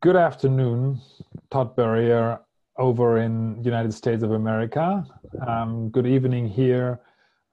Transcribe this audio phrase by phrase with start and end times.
[0.00, 1.00] Good afternoon,
[1.50, 2.38] Todd Berrier
[2.76, 5.04] over in United States of America.
[5.44, 7.00] Um, good evening here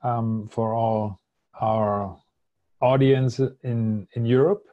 [0.04, 1.20] um, for all
[1.60, 2.16] our
[2.82, 4.64] audience in, in Europe.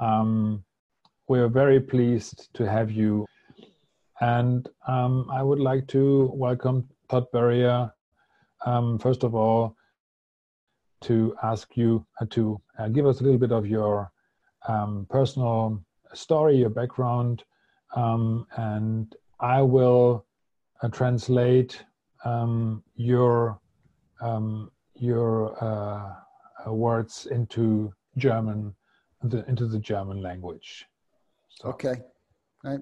[0.00, 0.64] Um,
[1.28, 3.26] we are very pleased to have you.
[4.20, 7.92] And um, I would like to welcome Todd Berrier,
[8.66, 9.76] um, first of all,
[11.02, 14.10] to ask you to uh, give us a little bit of your
[14.66, 15.83] um, personal
[16.14, 17.44] story, your background,
[17.94, 20.26] um, and I will
[20.82, 21.82] uh, translate
[22.24, 23.60] um, your
[24.20, 26.14] um, your uh,
[26.66, 28.74] uh, words into German,
[29.22, 30.86] the, into the German language.
[31.48, 31.96] So, okay,
[32.64, 32.80] All right,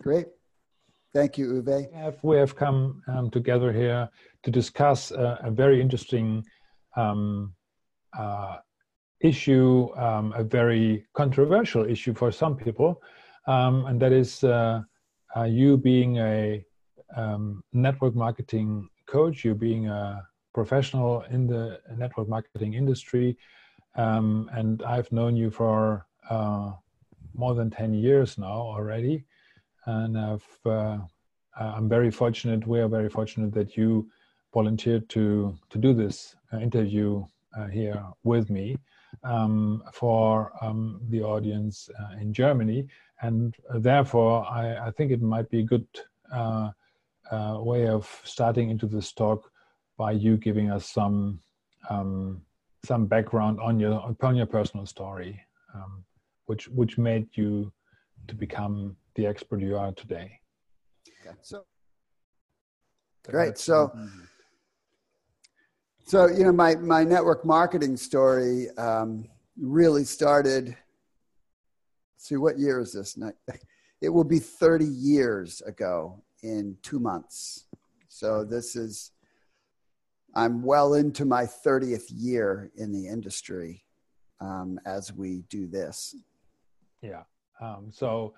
[0.00, 0.26] great.
[1.14, 1.90] Thank you, Uwe.
[1.92, 4.08] We have, we have come um, together here
[4.42, 6.44] to discuss a, a very interesting
[6.96, 7.54] um,
[8.18, 8.56] uh,
[9.22, 13.00] issue, um, a very controversial issue for some people,
[13.46, 14.82] um, and that is uh,
[15.36, 16.64] uh, you being a
[17.16, 20.22] um, network marketing coach, you being a
[20.54, 23.36] professional in the network marketing industry,
[23.96, 26.72] um, and I've known you for uh,
[27.34, 29.24] more than 10 years now already.
[29.86, 30.98] And I've, uh,
[31.58, 34.08] I'm very fortunate, we are very fortunate that you
[34.54, 37.24] volunteered to, to do this uh, interview
[37.56, 38.76] uh, here with me
[39.24, 42.86] um, for um, the audience uh, in Germany.
[43.20, 45.86] And therefore, I, I, think it might be a good
[46.32, 46.70] uh,
[47.30, 49.50] way of starting into this talk
[49.96, 51.40] by you giving us some
[51.88, 52.42] um,
[52.84, 55.40] some background on your upon your personal story,
[55.74, 56.04] um,
[56.46, 57.72] which which made you
[58.28, 60.40] to become the expert you are today.
[61.26, 61.36] Okay.
[61.42, 61.64] So
[63.24, 63.58] great.
[63.58, 63.92] So
[66.04, 70.76] so you know my my network marketing story um, really started.
[72.16, 73.18] See what year is this?
[74.00, 77.66] It will be 30 years ago in two months.
[78.08, 79.12] So this is
[80.34, 83.84] I'm well into my 30th year in the industry
[84.40, 86.14] um, as we do this.
[87.02, 87.24] Yeah.
[87.60, 88.34] um, so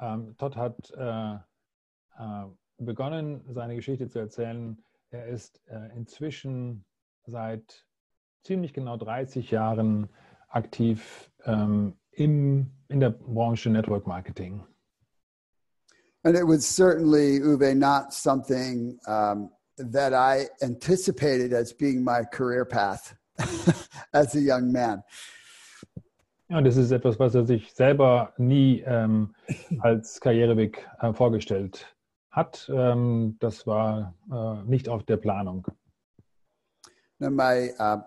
[0.00, 1.34] um, Todd hat äh,
[2.18, 2.46] äh,
[2.78, 4.76] begonnen, seine Geschichte zu erzählen.
[5.10, 6.84] Er ist äh, inzwischen
[7.26, 7.86] seit
[8.42, 10.08] ziemlich genau 30 Jahren
[10.48, 14.62] aktiv ähm, im, in der Branche Network Marketing.
[16.22, 22.64] And it was certainly, Uwe, not something um, that I anticipated as being my career
[22.64, 23.14] path
[24.14, 25.02] as a young man.
[26.48, 29.34] Ja, das ist etwas, was er sich selber nie ähm,
[29.80, 31.94] als Karriereweg äh, vorgestellt
[32.30, 32.70] hat.
[32.72, 35.66] Ähm, das war äh, nicht auf der Planung.
[37.20, 37.98] My, uh,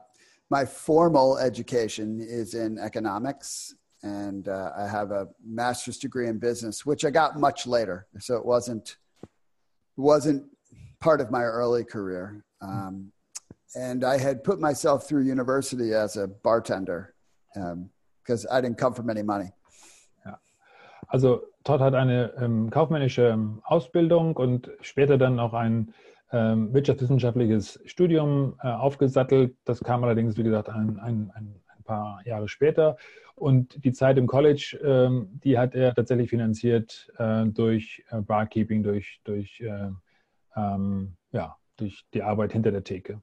[0.50, 6.86] my formal education is in economics, and uh, I have a master's degree in business,
[6.86, 8.08] which I got much later.
[8.20, 8.98] So it wasn't
[9.96, 10.46] wasn't
[11.00, 12.46] part of my early career.
[12.62, 13.12] Um,
[13.76, 17.16] and I had put myself through university as a bartender
[17.54, 19.52] because um, I didn't come from any money.
[21.10, 25.94] Also Todd hat eine ähm, kaufmännische ähm, Ausbildung und später dann auch ein
[26.32, 29.56] ähm, wirtschaftswissenschaftliches Studium äh, aufgesattelt.
[29.66, 31.56] Das kam allerdings, wie gesagt, ein, ein, ein,
[31.88, 32.98] paar Jahre später.
[33.36, 38.84] Und die Zeit im College, ähm, die hat er tatsächlich finanziert äh, durch äh, Barkeeping,
[38.84, 39.90] durch, durch äh,
[40.56, 43.22] ähm, ja, durch die Arbeit hinter der Theke.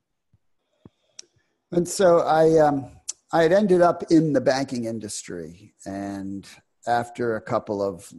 [1.70, 2.86] And so I, um,
[3.32, 6.46] I had ended up in the banking industry, and
[6.86, 8.12] after a couple of,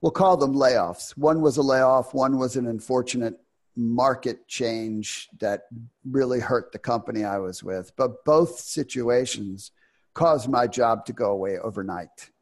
[0.00, 1.16] we'll call them layoffs.
[1.16, 2.12] One was a layoff.
[2.12, 3.38] One was an unfortunate
[3.76, 5.62] market change that
[6.10, 7.92] really hurt the company I was with.
[7.96, 9.72] But both situations
[10.14, 12.32] caused my job to go away overnight.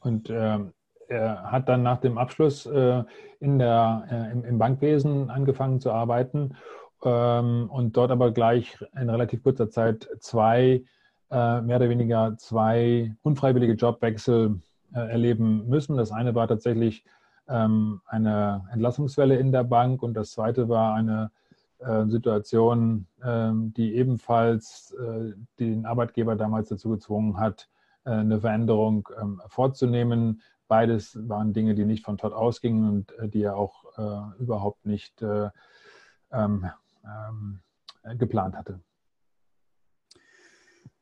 [0.00, 0.72] Und ähm,
[1.08, 3.02] er hat dann nach dem Abschluss äh,
[3.40, 6.56] in der, äh, im, im, Bankwesen angefangen zu arbeiten
[7.04, 10.84] ähm, und dort aber gleich in relativ kurzer Zeit zwei,
[11.30, 14.60] äh, mehr oder weniger zwei unfreiwillige Jobwechsel
[14.94, 15.96] äh, erleben müssen.
[15.96, 17.04] Das eine war tatsächlich
[17.48, 21.30] ähm, eine Entlassungswelle in der Bank und das zweite war eine
[21.78, 27.68] äh, Situation, ähm, die ebenfalls äh, den Arbeitgeber damals dazu gezwungen hat,
[28.04, 33.42] eine Veränderung ähm, vorzunehmen, beides waren Dinge, die nicht von Todd ausgingen und äh, die
[33.42, 35.50] er auch äh, überhaupt nicht äh,
[36.32, 36.70] ähm,
[37.04, 37.60] ähm,
[38.16, 38.80] geplant hatte.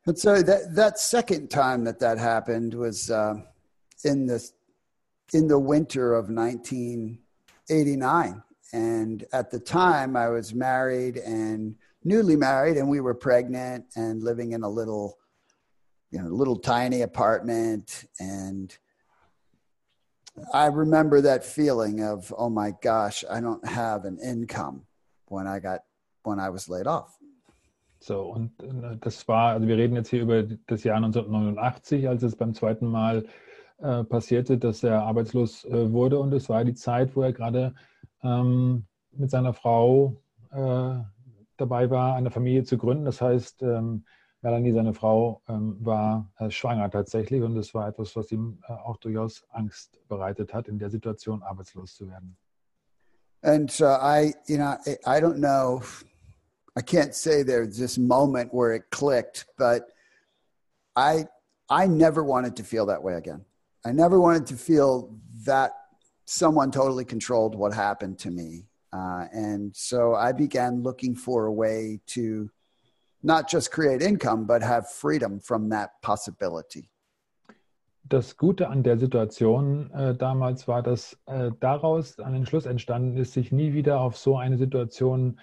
[0.05, 3.35] And so that that second time that that happened was uh,
[4.03, 4.39] in the
[5.33, 8.43] in the winter of 1989,
[8.73, 14.23] and at the time I was married and newly married, and we were pregnant and
[14.23, 15.17] living in a little,
[16.11, 18.77] you know, little tiny apartment, and
[20.53, 24.83] I remember that feeling of, oh my gosh, I don't have an income
[25.27, 25.81] when I got,
[26.23, 27.17] when I was laid off.
[27.99, 32.21] So, und äh, das war, also wir reden jetzt hier über das Jahr 1989, als
[32.21, 33.25] es beim zweiten Mal
[33.79, 36.19] äh, passierte, dass er arbeitslos äh, wurde.
[36.19, 37.73] Und es war die Zeit, wo er gerade
[38.23, 40.15] ähm, mit seiner Frau
[40.51, 40.95] äh,
[41.57, 43.05] dabei war, eine Familie zu gründen.
[43.05, 44.05] Das heißt, ähm,
[44.41, 48.73] Melanie, seine Frau, ähm, war äh, schwanger tatsächlich und es war etwas, was ihm äh,
[48.73, 52.37] auch durchaus Angst bereitet hat, in der Situation arbeitslos zu werden.
[53.43, 54.75] And so I, you know,
[55.05, 55.81] I don't know,
[56.75, 59.91] I can't say there's this moment where it clicked, but
[60.95, 61.27] I,
[61.69, 63.45] I never wanted to feel that way again.
[63.85, 65.15] I never wanted to feel
[65.45, 65.71] that
[66.25, 68.67] someone totally controlled what happened to me.
[68.93, 72.49] Uh, and so I began looking for a way to
[73.23, 76.89] not just create income, but have freedom from that possibility.
[78.03, 83.33] Das Gute an der Situation äh, damals war, dass äh, daraus ein Entschluss entstanden ist,
[83.33, 85.39] sich nie wieder auf so eine Situation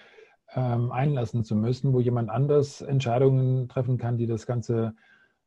[0.55, 4.95] ähm, einlassen zu müssen, wo jemand anders Entscheidungen treffen kann, die das ganze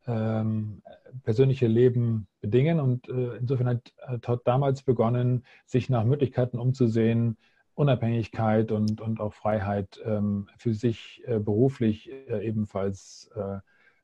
[0.06, 0.82] ähm,
[1.23, 2.81] persönliche Leben bedingen.
[2.81, 7.37] Und äh, insofern hat Todd damals begonnen, sich nach Möglichkeiten umzusehen,
[7.75, 13.59] Unabhängigkeit und, und auch Freiheit ähm, für sich äh, beruflich äh, ebenfalls äh,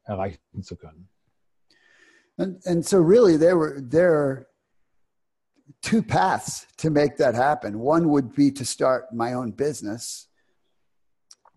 [0.05, 1.09] erreichen zu können.
[2.37, 4.47] And, and so really there were there
[5.83, 7.81] two paths to make that happen.
[7.81, 10.29] One would be to start my own business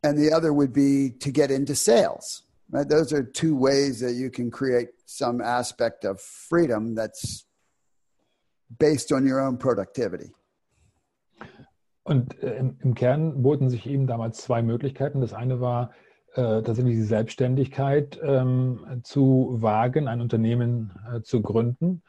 [0.03, 2.46] and the other would be to get into sales.
[2.69, 2.87] Right?
[2.87, 7.45] Those are two ways that you can create some aspect of freedom that's
[8.77, 10.33] based on your own productivity.
[12.03, 15.19] Und äh, im, Kern boten sich ihm damals zwei Möglichkeiten.
[15.19, 15.91] Das eine war
[16.35, 22.01] äh, tatsächlich die Selbstständigkeit ähm, zu wagen, ein Unternehmen äh, zu gründen.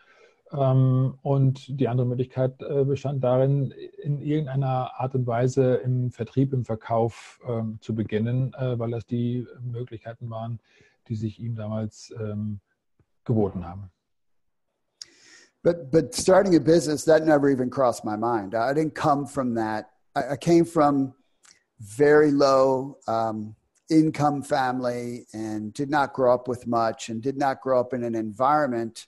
[0.53, 3.73] Ähm, und die andere Möglichkeit äh, bestand darin,
[4.03, 9.05] in irgendeiner Art und Weise im Vertrieb, im Verkauf ähm, zu beginnen, äh, weil das
[9.05, 10.59] die Möglichkeiten waren,
[11.09, 12.61] die sich ihm damals ähm,
[13.25, 13.91] geboten haben.
[15.63, 18.55] but but starting a business that never even crossed my mind.
[18.55, 19.91] I didn't come from that.
[20.15, 21.15] I, came from
[21.81, 23.55] very low um,
[23.91, 28.03] income family and did not grow up with much, and did not grow up in
[28.03, 29.07] an environment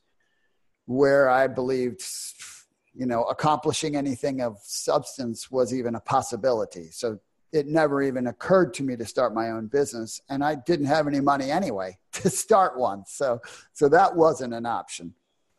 [0.87, 2.03] where I believed,
[2.95, 6.91] you know, accomplishing anything of substance was even a possibility.
[6.91, 7.19] So
[7.53, 11.09] it never even occurred to me to start my own business and i didn't have
[11.09, 13.41] any money anyway to start one so
[13.73, 15.13] so that wasn't an option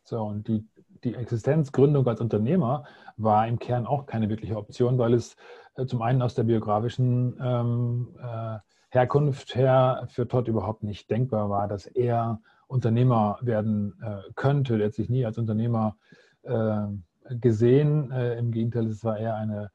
[0.06, 0.64] so und die
[1.04, 2.86] die Existenzgründung als Unternehmer
[3.18, 5.36] war im Kern auch keine wirkliche Option, weil es
[5.76, 8.58] äh, zum einen aus der biografischen ähm, äh,
[8.90, 12.42] Herkunft her für Todd überhaupt nicht denkbar war, dass er
[12.72, 14.90] Unternehmer werden äh, könnte.
[14.92, 15.98] Sich nie als Unternehmer
[16.44, 16.88] äh,
[17.30, 18.12] gesehen.
[18.12, 19.72] Äh, Im Gegenteil, es war eher eine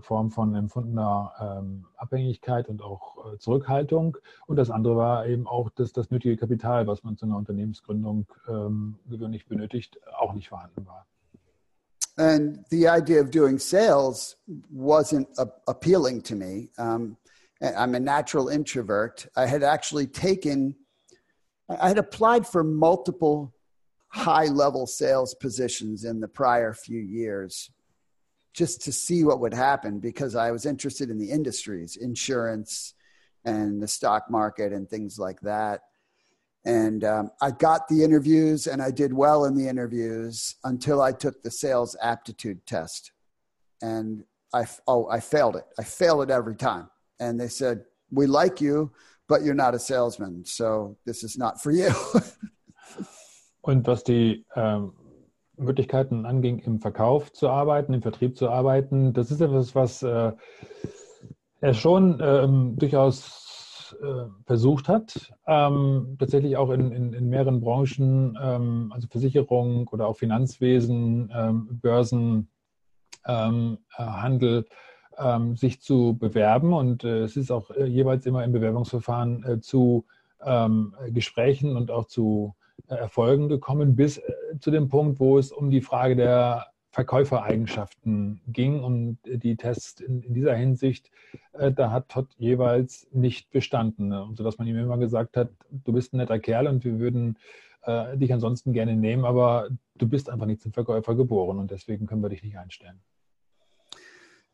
[0.00, 4.16] Form von empfundener ähm, Abhängigkeit und auch äh, Zurückhaltung.
[4.46, 8.26] Und das andere war eben auch, dass das nötige Kapital, was man zu einer Unternehmensgründung
[8.48, 11.06] ähm, gewöhnlich benötigt, auch nicht vorhanden war.
[12.18, 14.36] And the idea of doing sales
[14.74, 15.28] wasn't
[15.66, 16.70] appealing to me.
[16.78, 17.16] Um,
[17.60, 19.26] I'm a natural introvert.
[19.36, 20.74] I had actually taken,
[21.68, 23.52] I had applied for multiple
[24.08, 27.70] high level sales positions in the prior few years
[28.54, 32.94] just to see what would happen because I was interested in the industries, insurance
[33.44, 35.82] and the stock market and things like that.
[36.64, 41.12] And um, I got the interviews and I did well in the interviews until I
[41.12, 43.12] took the sales aptitude test.
[43.82, 45.64] And I, oh, I failed it.
[45.78, 46.88] I failed it every time.
[47.20, 48.90] And they said, We like you,
[49.28, 50.44] but you're not a salesman.
[50.44, 51.90] So this is not for you.
[53.60, 54.92] Und was die ähm,
[55.56, 59.12] Möglichkeiten anging, im Verkauf zu arbeiten, im Vertrieb zu arbeiten.
[59.12, 60.32] Das ist etwas, was äh,
[61.60, 68.36] er schon ähm, durchaus äh, versucht hat, ähm, tatsächlich auch in, in, in mehreren Branchen,
[68.40, 72.50] ähm, also Versicherung oder auch Finanzwesen, ähm, Börsen,
[73.26, 74.66] ähm, äh, Handel,
[75.18, 76.72] ähm, sich zu bewerben.
[76.72, 80.04] Und äh, es ist auch äh, jeweils immer im Bewerbungsverfahren äh, zu
[81.08, 82.54] Gesprächen und auch zu
[82.88, 84.22] Erfolgen gekommen, bis äh,
[84.60, 90.22] zu dem Punkt, wo es um die Frage der Verkäufereigenschaften ging und die Tests in,
[90.22, 91.10] in dieser Hinsicht,
[91.52, 94.28] äh, da hat Todd jeweils nicht bestanden, ne?
[94.34, 97.38] sodass man ihm immer gesagt hat, du bist ein netter Kerl und wir würden
[97.82, 102.06] äh, dich ansonsten gerne nehmen, aber du bist einfach nicht zum Verkäufer geboren und deswegen
[102.06, 103.00] können wir dich nicht einstellen.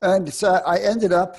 [0.03, 1.37] And so I ended up,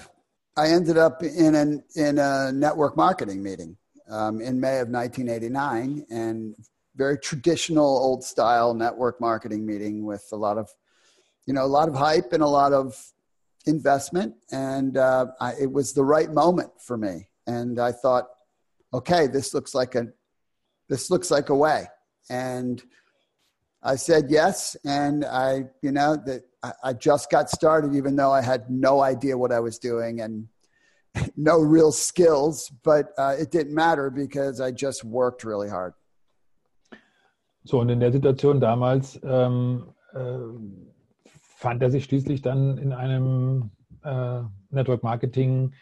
[0.58, 3.77] I ended up in, an, in a network marketing meeting
[4.10, 6.55] um, in May of 1989 and
[6.96, 10.70] very traditional old style network marketing meeting with a lot of
[11.46, 12.98] you know, a lot of hype and a lot of
[13.65, 17.27] investment, and uh, I, it was the right moment for me.
[17.48, 18.27] And I thought,
[18.93, 20.08] okay, this looks like a
[20.89, 21.88] this looks like a way.
[22.29, 22.82] And
[23.83, 26.43] I said yes, and I, you know, that
[26.81, 30.47] I just got started, even though I had no idea what I was doing and
[31.35, 32.71] no real skills.
[32.83, 35.93] But uh, it didn't matter because I just worked really hard.
[37.65, 40.37] So in der Situation damals ähm, äh,
[41.41, 43.71] fand er sich schließlich dann in einem
[44.03, 45.73] äh, Network Marketing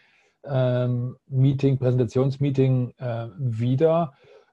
[0.44, 4.12] ähm, Meeting, Präsentationsmeeting äh, wieder,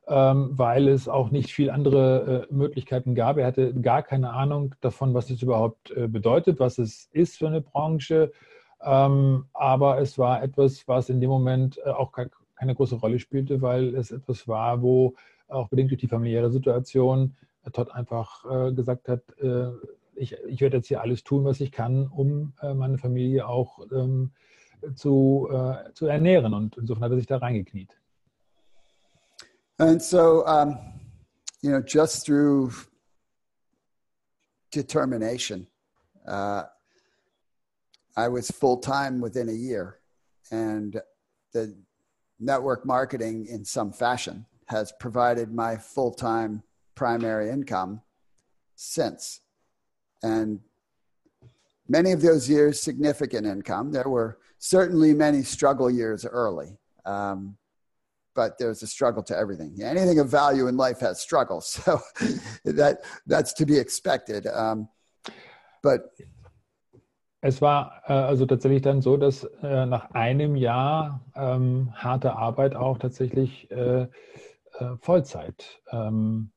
[0.10, 3.38] weil es auch nicht viel andere äh, Möglichkeiten gab.
[3.38, 7.48] Er hatte gar keine Ahnung davon, was es überhaupt äh, bedeutet, was es ist für
[7.48, 8.32] eine Branche.
[8.84, 13.62] Ähm, aber es war etwas, was in dem Moment äh, auch keine große Rolle spielte,
[13.62, 15.13] weil es etwas war, wo
[15.48, 17.36] auch bedingt durch die familiäre Situation
[17.72, 19.22] Todd einfach gesagt hat,
[20.16, 24.32] ich, ich werde jetzt hier alles tun, was ich kann, um meine Familie auch ähm,
[24.96, 25.50] zu,
[25.94, 26.54] zu ernähren.
[26.54, 27.99] Und insofern hat er sich da reingekniet.
[29.80, 30.78] And so, um,
[31.62, 32.74] you know, just through
[34.72, 35.68] determination,
[36.28, 36.64] uh,
[38.18, 40.00] I was full time within a year,
[40.52, 41.02] and
[41.54, 41.78] the
[42.42, 46.62] network marketing in some fashion has provided my full time
[46.96, 48.02] primary income
[48.76, 49.40] since.
[50.22, 50.60] And
[51.88, 53.94] many of those years, significant income.
[53.94, 56.78] There were certainly many struggle years early.
[57.06, 57.56] Um,
[58.36, 59.76] but there's a struggle to everything.
[59.82, 62.02] Anything of value in life has struggles, so
[62.64, 64.48] that that's to be expected.
[64.48, 64.90] Um,
[65.82, 66.12] but
[67.42, 72.76] es war äh, also tatsächlich dann so, dass äh, nach einem Jahr ähm, harter Arbeit
[72.76, 74.08] auch tatsächlich äh, äh
[75.00, 76.52] Vollzeit ähm,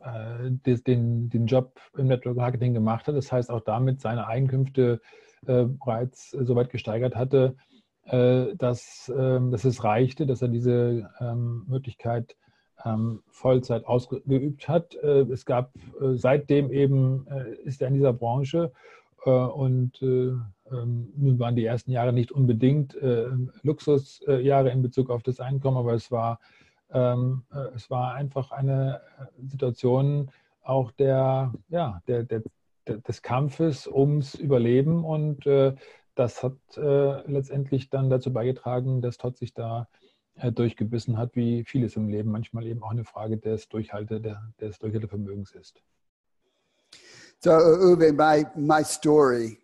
[0.00, 3.16] äh, den, den Job im Network Marketing gemacht hat.
[3.16, 5.00] Das heißt, auch damit seine Einkünfte
[5.46, 7.56] äh, bereits so weit gesteigert hatte,
[8.12, 12.36] dass, ähm, dass es reichte, dass er diese ähm, Möglichkeit
[12.84, 14.94] ähm, Vollzeit ausgeübt hat.
[14.96, 18.72] Äh, es gab äh, seitdem eben, äh, ist er in dieser Branche
[19.24, 22.96] und nun waren die ersten Jahre nicht unbedingt
[23.62, 26.40] Luxusjahre in Bezug auf das Einkommen, aber es war
[26.92, 27.16] äh,
[27.74, 30.30] es war einfach eine äh, Situation
[30.62, 32.42] auch der, ja, der, der,
[32.86, 35.74] des Kampfes ums Überleben und äh,
[36.14, 39.88] das hat äh, letztendlich dann dazu beigetragen, dass Todd sich da
[40.34, 44.42] äh, durchgebissen hat, wie vieles im Leben manchmal eben auch eine Frage des Durchhalte, der,
[44.60, 45.82] des Durchhaltevermögens ist.
[47.40, 49.58] So, Uwe, my, my story,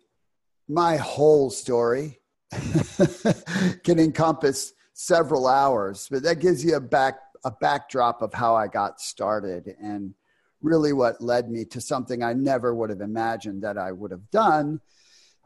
[0.67, 2.19] my whole story
[3.83, 8.67] can encompass several hours, but that gives you a back a backdrop of how I
[8.67, 10.13] got started and
[10.61, 14.29] really what led me to something I never would have imagined that I would have
[14.29, 14.81] done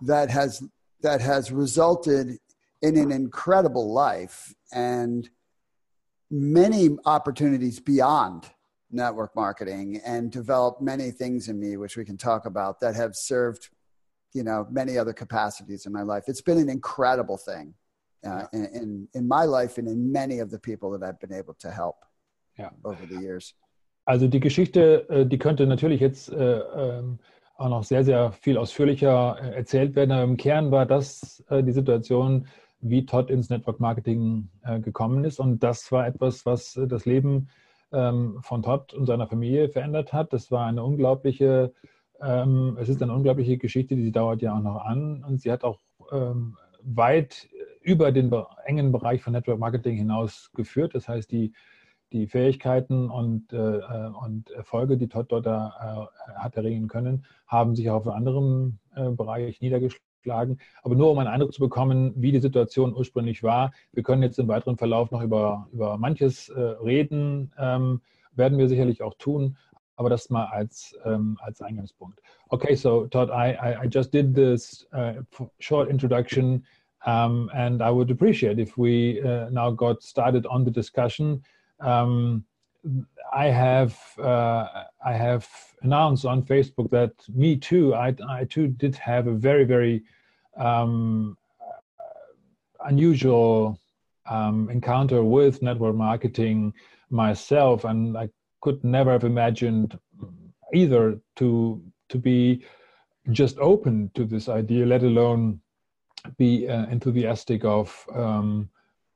[0.02, 0.64] that has
[1.04, 2.38] that has resulted
[2.82, 5.30] in an incredible life and
[6.32, 8.50] many opportunities beyond
[8.92, 13.16] network marketing and developed many things in me which we can talk about that have
[13.16, 13.70] served
[14.34, 17.74] you know many other capacities in my life it's been an incredible thing
[18.26, 21.34] uh, in, in, in my life and in many of the people that I've been
[21.34, 21.98] able to help
[22.58, 22.70] ja.
[22.84, 23.54] over the years.
[24.06, 27.20] Also die Geschichte, äh, die könnte natürlich jetzt äh, ähm,
[27.64, 30.12] auch noch sehr, sehr viel ausführlicher äh, erzählt werden.
[30.12, 32.48] Aber im Kern war das die Situation,
[32.82, 34.50] wie Todd ins Network Marketing
[34.82, 35.40] gekommen ist.
[35.40, 37.48] Und das war etwas, was das Leben
[37.94, 40.34] ähm, von Todd und seiner Familie verändert hat.
[40.34, 41.74] Das war eine unglaubliche,
[42.22, 45.24] ähm, es ist eine unglaubliche Geschichte, die dauert ja auch noch an.
[45.24, 45.80] Und sie hat auch
[46.84, 47.48] weit
[47.82, 48.32] über den
[48.66, 50.96] engen Bereich von Network Marketing hinaus geführt.
[50.96, 51.54] Das heißt, die,
[52.14, 53.82] die Fähigkeiten und, äh,
[54.24, 58.16] und Erfolge, die Todd dort da, äh, hat erringen können, haben sich auch auf einem
[58.16, 60.60] anderen äh, Bereich niedergeschlagen.
[60.84, 63.74] Aber nur um einen Eindruck zu bekommen, wie die Situation ursprünglich war.
[63.92, 68.02] Wir können jetzt im weiteren Verlauf noch über, über manches äh, reden, ähm,
[68.34, 69.58] werden wir sicherlich auch tun.
[69.96, 72.20] Aber das mal als, ähm, als Eingangspunkt.
[72.50, 75.22] Okay, so Todd, I, I, I just did this uh,
[75.60, 76.64] short introduction
[77.06, 81.44] Um, and I would appreciate if we uh, now got started on the discussion.
[81.84, 82.46] Um,
[83.32, 84.68] I have uh,
[85.06, 85.48] I have
[85.82, 90.04] announced on Facebook that me too I, I too did have a very very
[90.58, 91.38] um,
[92.86, 93.80] unusual
[94.26, 96.74] um, encounter with network marketing
[97.10, 98.30] myself, and I
[98.62, 99.98] could never have imagined
[100.74, 102.64] either to to be
[103.32, 105.62] just open to this idea, let alone
[106.38, 108.70] be uh, enthusiastic of um,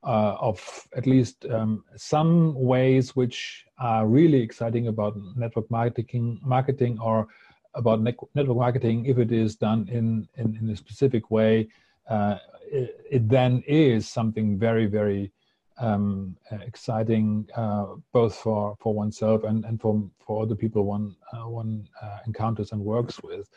[0.08, 6.98] uh, of at least um, some ways which are really exciting about network marketing, marketing
[6.98, 7.28] or
[7.74, 11.68] about network marketing if it is done in, in, in a specific way.
[12.08, 12.38] Uh,
[12.72, 15.30] it, it, then is something very, very
[15.78, 21.46] um, exciting, uh, both for, for oneself and, and for, for other people one, uh,
[21.46, 23.50] one uh, encounters and works with.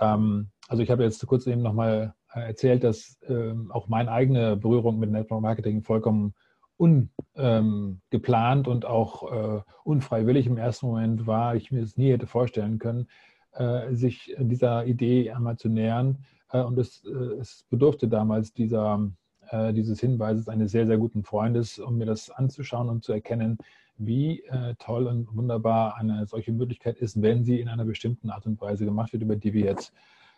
[0.00, 4.98] Um, also ich habe jetzt kurz eben nochmal erzählt, dass ähm, auch meine eigene Berührung
[4.98, 6.34] mit Network Marketing vollkommen
[6.76, 12.78] ungeplant und auch äh, unfreiwillig im ersten Moment war, ich mir es nie hätte vorstellen
[12.78, 13.08] können,
[13.52, 16.24] äh, sich dieser Idee einmal zu nähern.
[16.50, 19.10] Äh, und es, äh, es, bedurfte damals dieser,
[19.50, 23.58] äh, dieses Hinweises eines sehr, sehr guten Freundes, um mir das anzuschauen und zu erkennen,
[23.96, 28.46] wie äh, toll und wunderbar eine solche Möglichkeit ist, wenn sie in einer bestimmten Art
[28.46, 29.92] und Weise gemacht wird, über die wir jetzt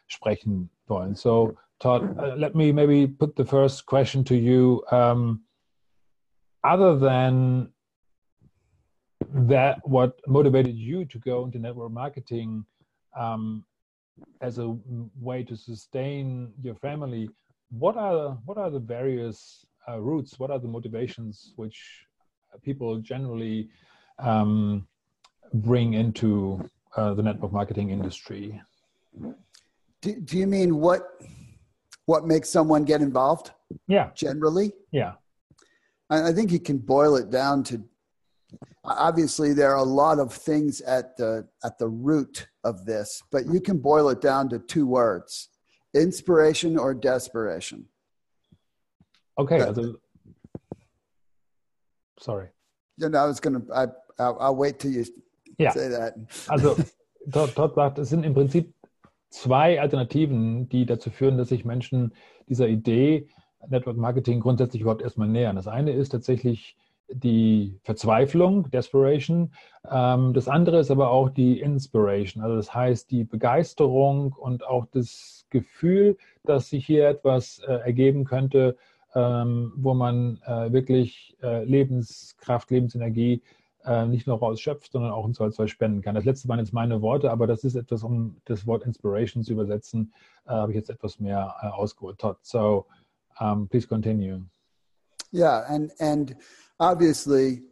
[0.08, 1.16] sprechen wollen.
[1.16, 4.82] So, Todd, uh, let me maybe put the first question to you.
[4.90, 5.42] Um,
[6.62, 7.70] other than
[9.32, 12.64] that, what motivated you to go into network marketing
[13.18, 13.64] um,
[14.40, 14.76] as a
[15.20, 17.28] way to sustain your family?
[17.70, 20.38] What are what are the various uh, routes?
[20.38, 22.06] What are the motivations which
[22.62, 23.68] people generally
[24.18, 24.86] um,
[25.52, 28.60] bring into uh, the network marketing industry?
[30.04, 31.02] Do, do you mean what
[32.04, 33.52] what makes someone get involved?
[33.88, 34.10] Yeah.
[34.14, 34.72] Generally?
[34.92, 35.12] Yeah.
[36.10, 37.82] I think you can boil it down to
[38.84, 43.46] obviously there are a lot of things at the at the root of this, but
[43.46, 45.48] you can boil it down to two words:
[45.94, 47.86] inspiration or desperation.
[49.38, 49.58] Okay.
[49.58, 49.96] That,
[52.20, 52.48] sorry.
[52.98, 53.62] You know, I was gonna.
[53.74, 53.86] I
[54.18, 55.06] I'll, I'll wait till you
[55.58, 55.72] yeah.
[55.72, 56.12] say that.
[56.50, 56.76] Also
[57.32, 58.73] Todd, Todd sagt, es sind im Prinzip
[59.34, 62.14] zwei Alternativen, die dazu führen, dass sich Menschen
[62.48, 63.28] dieser Idee
[63.68, 65.56] Network Marketing grundsätzlich überhaupt erstmal nähern.
[65.56, 66.76] Das eine ist tatsächlich
[67.08, 69.52] die Verzweiflung, Desperation.
[69.90, 72.42] Ähm, das andere ist aber auch die Inspiration.
[72.42, 78.24] Also das heißt die Begeisterung und auch das Gefühl, dass sich hier etwas äh, ergeben
[78.24, 78.76] könnte,
[79.14, 83.42] ähm, wo man äh, wirklich äh, Lebenskraft, Lebensenergie
[84.06, 86.14] nicht nur rausschöpft, sondern auch im Zweifelsfall spenden kann.
[86.14, 89.52] Das letzte waren jetzt meine Worte, aber das ist etwas, um das Wort Inspiration zu
[89.52, 90.12] übersetzen,
[90.46, 92.18] habe ich jetzt etwas mehr ausgeholt.
[92.18, 92.86] Todd, so
[93.40, 94.40] um, please continue.
[95.32, 96.36] Yeah, and and
[96.78, 97.64] obviously,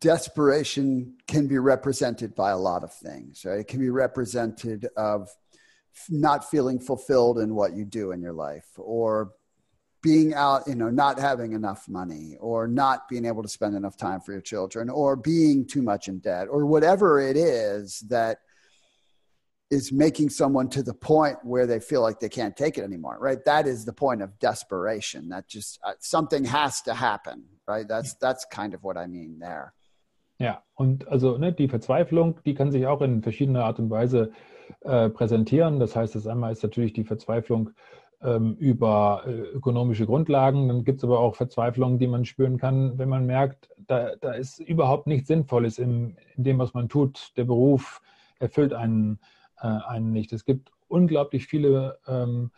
[0.00, 3.44] desperation can be represented by a lot of things.
[3.44, 3.60] Right?
[3.60, 5.28] It can be represented of
[6.08, 9.34] not feeling fulfilled in what you do in your life, or
[10.02, 13.96] being out, you know, not having enough money, or not being able to spend enough
[13.96, 18.38] time for your children, or being too much in debt, or whatever it is that
[19.70, 23.16] is making someone to the point where they feel like they can't take it anymore
[23.18, 23.42] right?
[23.46, 25.30] That is the point of desperation.
[25.30, 27.88] That just uh, something has to happen right?
[27.88, 29.72] That's that's kind of what i mean there.
[30.38, 34.32] Ja und also ne, die verzweiflung die kann sich auch in verschiedener art und weise
[34.80, 35.80] äh, präsentieren.
[35.80, 37.70] Das heißt das einmal ist natürlich die verzweiflung
[38.22, 40.68] ähm, über äh, ökonomische Grundlagen.
[40.68, 44.32] Dann gibt es aber auch Verzweiflungen, die man spüren kann, wenn man merkt, da, da
[44.32, 47.32] ist überhaupt nichts Sinnvolles in, in dem, was man tut.
[47.36, 48.00] Der Beruf
[48.38, 49.18] erfüllt einen
[49.62, 50.32] äh, einen nicht.
[50.32, 52.50] Es gibt unglaublich viele ähm,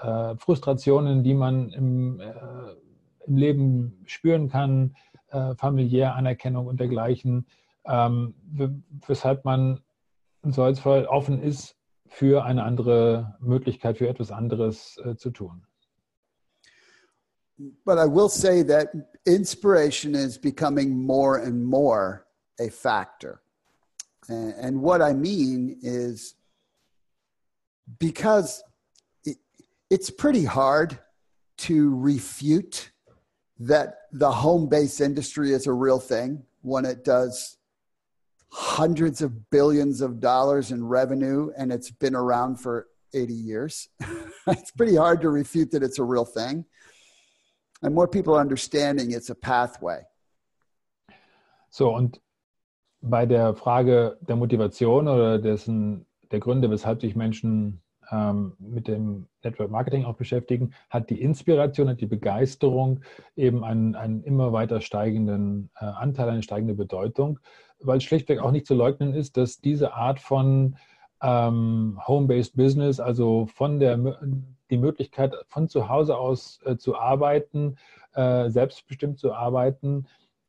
[0.00, 2.26] äh, Frustrationen, die man im, äh,
[3.26, 4.94] im Leben spüren kann,
[5.30, 7.46] äh, familiär, Anerkennung und dergleichen,
[7.86, 8.34] ähm,
[9.06, 9.80] weshalb man
[10.42, 11.76] im Zweifelsfall offen ist
[12.12, 15.66] für eine andere Möglichkeit, für etwas anderes äh, zu tun.
[17.84, 18.88] But I will say that
[19.24, 22.26] inspiration is becoming more and more
[22.60, 23.40] a factor.
[24.28, 26.34] And, what I mean is
[27.98, 28.62] because
[29.24, 29.38] it,
[29.90, 30.98] it's pretty hard
[31.58, 32.90] to refute
[33.58, 37.58] that the home based industry is a real thing when it does
[38.52, 43.88] hundreds of billions of dollars in revenue and it's been around for 80 years.
[44.46, 46.66] it's pretty hard to refute that it's a real thing.
[47.82, 50.02] And more people are understanding it's a pathway.
[51.70, 52.20] So, und
[53.00, 59.26] bei der Frage der Motivation oder dessen der Gründe, weshalb sich Menschen ähm, mit dem
[59.42, 63.00] Network Marketing auch beschäftigen, hat die Inspiration und die Begeisterung
[63.34, 67.40] eben einen, einen immer weiter steigenden äh, Anteil, eine steigende Bedeutung,
[67.82, 70.76] weil schlichtweg auch nicht zu leugnen ist, dass diese Art von
[71.22, 73.98] ähm, Home-Based Business, also von der
[74.70, 77.76] die Möglichkeit von zu Hause aus äh, zu arbeiten,
[78.14, 80.06] äh, selbstbestimmt zu arbeiten,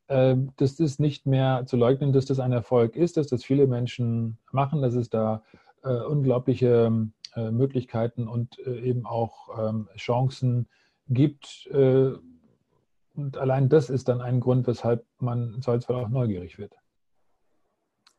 [0.08, 4.38] äh, das nicht mehr zu leugnen, dass das ein Erfolg ist, dass das viele Menschen
[4.50, 5.42] machen, dass es da
[5.82, 6.90] äh, unglaubliche
[7.36, 10.68] äh, Möglichkeiten und äh, eben auch ähm, Chancen
[11.06, 11.68] gibt.
[11.70, 16.72] und allein das ist dann ein Grund, weshalb man im Zweifelsfall auch neugierig wird.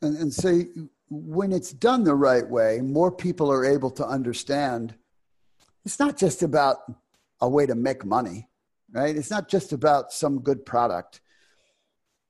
[0.06, 0.62] And, and so
[1.10, 4.96] when it's done the right way, more people are able to understand
[5.86, 6.78] it's not just about
[7.42, 8.48] a way to make money,
[8.92, 9.16] right?
[9.16, 11.22] It's not just about some good product.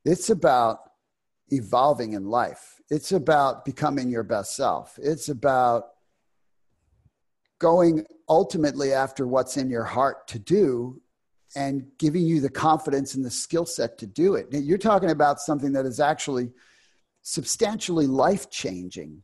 [0.03, 0.79] It's about
[1.49, 2.81] evolving in life.
[2.89, 4.99] It's about becoming your best self.
[5.01, 5.85] It's about
[7.59, 11.01] going ultimately after what's in your heart to do
[11.55, 14.47] and giving you the confidence and the skill set to do it.
[14.51, 16.51] You're talking about something that is actually
[17.25, 19.23] substantially life changing,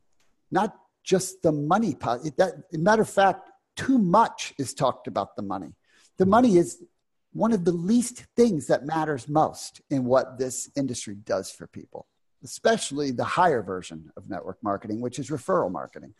[0.49, 1.95] not just the money.
[2.37, 5.75] That, matter of fact, too much is talked about the money.
[6.17, 6.83] The money is
[7.31, 12.07] one of the least things that matters most in what this industry does for people,
[12.43, 16.15] especially the higher version of network marketing, which is referral marketing.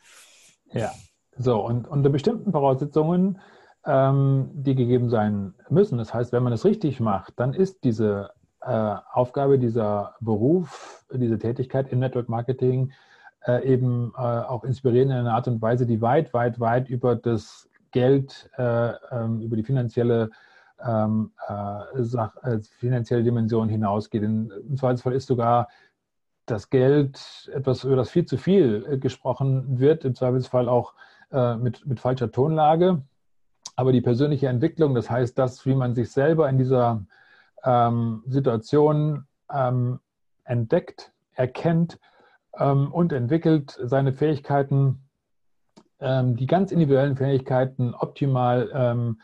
[0.73, 0.91] Ja,
[1.37, 3.39] so und unter bestimmten Voraussetzungen,
[3.85, 5.97] ähm, die gegeben sein müssen.
[5.97, 8.29] Das heißt, wenn man es richtig macht, dann ist diese
[8.61, 12.91] äh, Aufgabe, dieser Beruf, diese Tätigkeit im Network Marketing
[13.47, 17.15] äh, eben äh, auch inspirieren in einer Art und Weise, die weit, weit, weit über
[17.15, 20.29] das Geld, äh, ähm, über die finanzielle,
[20.79, 24.23] ähm, äh, finanzielle Dimension hinausgeht.
[24.23, 25.67] In, Im Zweifelsfall ist sogar
[26.45, 30.93] das Geld etwas, über das viel zu viel gesprochen wird, im Zweifelsfall auch
[31.59, 33.03] mit, mit falscher Tonlage.
[33.77, 37.05] Aber die persönliche Entwicklung, das heißt, das, wie man sich selber in dieser
[37.63, 39.99] ähm, Situation ähm,
[40.43, 41.99] entdeckt, erkennt
[42.57, 45.07] ähm, und entwickelt seine Fähigkeiten,
[45.99, 49.21] ähm, die ganz individuellen Fähigkeiten optimal ähm,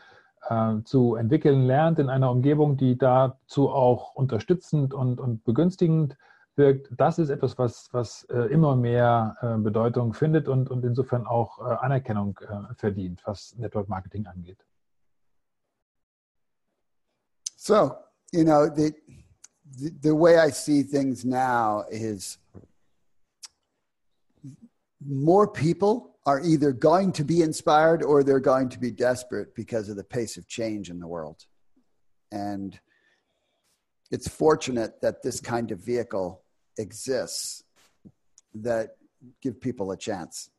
[0.48, 6.16] äh, zu entwickeln lernt in einer Umgebung, die dazu auch unterstützend und, und begünstigend
[6.56, 6.88] wirkt.
[6.90, 11.58] Das ist etwas, was, was äh, immer mehr äh, Bedeutung findet und, und insofern auch
[11.58, 14.64] äh, Anerkennung äh, verdient, was Network Marketing angeht.
[17.56, 17.92] So,
[18.32, 18.92] you know, the,
[19.78, 22.38] the, the way I see things now is
[25.06, 29.88] more people are either going to be inspired or they're going to be desperate because
[29.88, 31.46] of the pace of change in the world.
[32.30, 32.78] And
[34.10, 36.42] it's fortunate that this kind of vehicle
[36.76, 37.64] exists
[38.54, 38.90] that
[39.40, 40.50] give people a chance.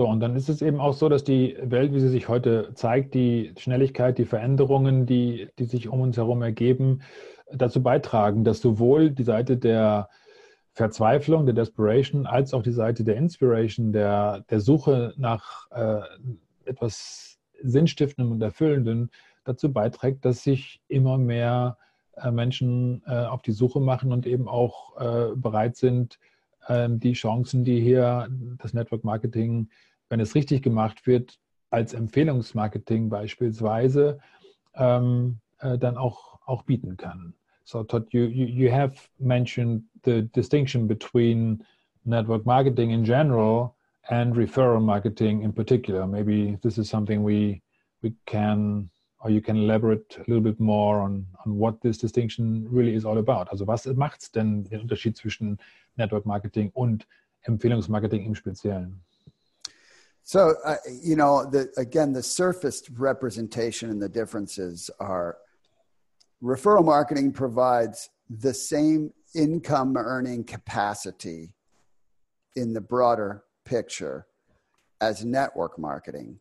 [0.00, 2.70] So, und dann ist es eben auch so, dass die Welt, wie sie sich heute
[2.74, 7.00] zeigt, die Schnelligkeit, die Veränderungen, die, die sich um uns herum ergeben,
[7.52, 10.08] dazu beitragen, dass sowohl die Seite der
[10.72, 16.00] Verzweiflung, der Desperation, als auch die Seite der Inspiration, der, der Suche nach äh,
[16.64, 19.10] etwas Sinnstiftendem und Erfüllendem
[19.42, 21.76] dazu beiträgt, dass sich immer mehr
[22.14, 26.20] äh, Menschen äh, auf die Suche machen und eben auch äh, bereit sind,
[26.70, 28.28] die Chancen, die hier
[28.58, 29.68] das Network Marketing
[30.08, 31.38] wenn es richtig gemacht wird,
[31.70, 34.18] als Empfehlungsmarketing beispielsweise
[34.74, 37.34] ähm, äh, dann auch, auch bieten kann.
[37.64, 41.62] So Todd, you, you, you have mentioned the distinction between
[42.04, 46.06] network marketing in general and referral marketing in particular.
[46.06, 47.60] Maybe this is something we
[48.00, 48.88] we can
[49.20, 53.04] or you can elaborate a little bit more on, on what this distinction really is
[53.04, 53.48] all about.
[53.48, 55.58] Also was macht es denn den Unterschied zwischen
[55.96, 57.06] Network Marketing und
[57.42, 59.00] Empfehlungsmarketing im Speziellen?
[60.22, 65.38] So, uh, you know, the, again, the surfaced representation and the differences are
[66.42, 71.54] referral marketing provides the same income earning capacity
[72.56, 74.26] in the broader picture
[75.00, 76.38] as network marketing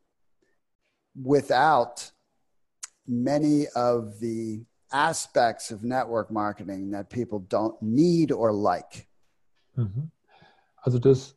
[1.16, 2.12] without
[3.08, 9.08] many of the aspects of network marketing that people don't need or like.
[9.76, 10.12] Mhm.
[10.82, 11.36] Also das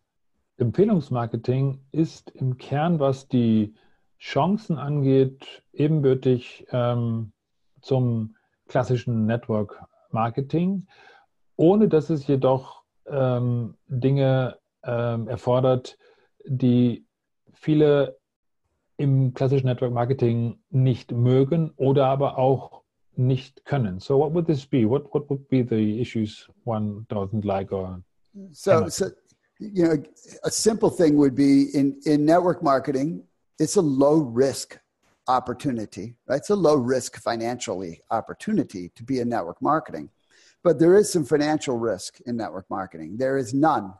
[0.59, 3.75] Empfehlungsmarketing ist im Kern, was die
[4.19, 7.33] Chancen angeht, ebenbürtig ähm,
[7.81, 8.37] zum
[8.69, 10.87] klassischen Network Marketing,
[11.57, 15.99] ohne dass es jedoch ähm, Dinge ähm, erfordert,
[16.45, 17.07] die
[17.53, 18.20] viele
[19.01, 22.83] im klassischen Network Marketing nicht mögen oder aber auch
[23.17, 23.99] nicht können.
[23.99, 24.89] So what would this be?
[24.89, 28.03] What what would be the issues one doesn't like or
[28.53, 29.11] so, so
[29.59, 30.03] you know,
[30.45, 33.23] a simple thing would be in, in network marketing,
[33.59, 34.79] it's a low risk
[35.29, 36.37] opportunity, right?
[36.37, 40.09] It's a low risk financially opportunity to be in network marketing.
[40.63, 43.17] But there is some financial risk in network marketing.
[43.19, 43.93] There is none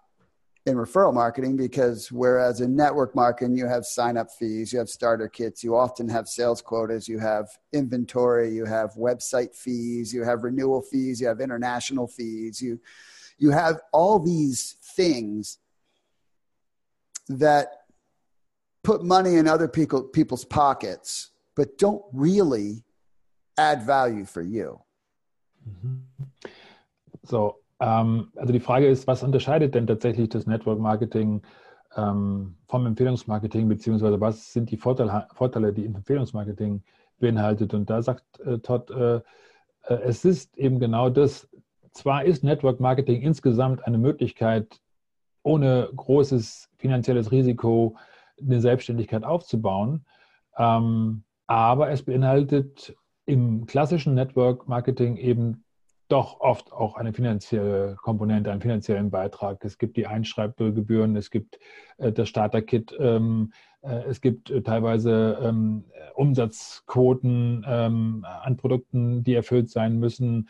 [0.67, 4.89] in referral marketing because whereas in network marketing you have sign up fees, you have
[4.89, 10.23] starter kits, you often have sales quotas, you have inventory, you have website fees, you
[10.23, 12.79] have renewal fees, you have international fees, you
[13.39, 15.59] you have all these things
[17.29, 17.69] that
[18.85, 22.85] put money in other people, people's pockets, but don't really
[23.57, 24.81] add value for you.
[25.67, 26.03] Mhm.
[27.25, 31.43] So, ähm, also die Frage ist, was unterscheidet denn tatsächlich das Network Marketing
[31.97, 36.83] ähm, vom Empfehlungsmarketing, beziehungsweise was sind die Vorteile, Vorteile die Empfehlungsmarketing
[37.19, 37.75] beinhaltet?
[37.75, 39.23] Und da sagt äh, Todd, äh, äh,
[40.05, 41.49] es ist eben genau das.
[41.93, 44.81] Zwar ist Network Marketing insgesamt eine Möglichkeit,
[45.43, 47.97] ohne großes finanzielles Risiko
[48.41, 50.05] eine Selbstständigkeit aufzubauen,
[50.57, 52.95] ähm, aber es beinhaltet
[53.27, 55.65] im klassischen Network Marketing eben
[56.11, 59.65] doch oft auch eine finanzielle Komponente, einen finanziellen Beitrag.
[59.65, 61.59] Es gibt die Einschreibgebühren, es gibt
[61.99, 69.35] äh, das Starter-Kit, ähm, äh, es gibt äh, teilweise ähm, Umsatzquoten ähm, an Produkten, die
[69.35, 70.49] erfüllt sein müssen.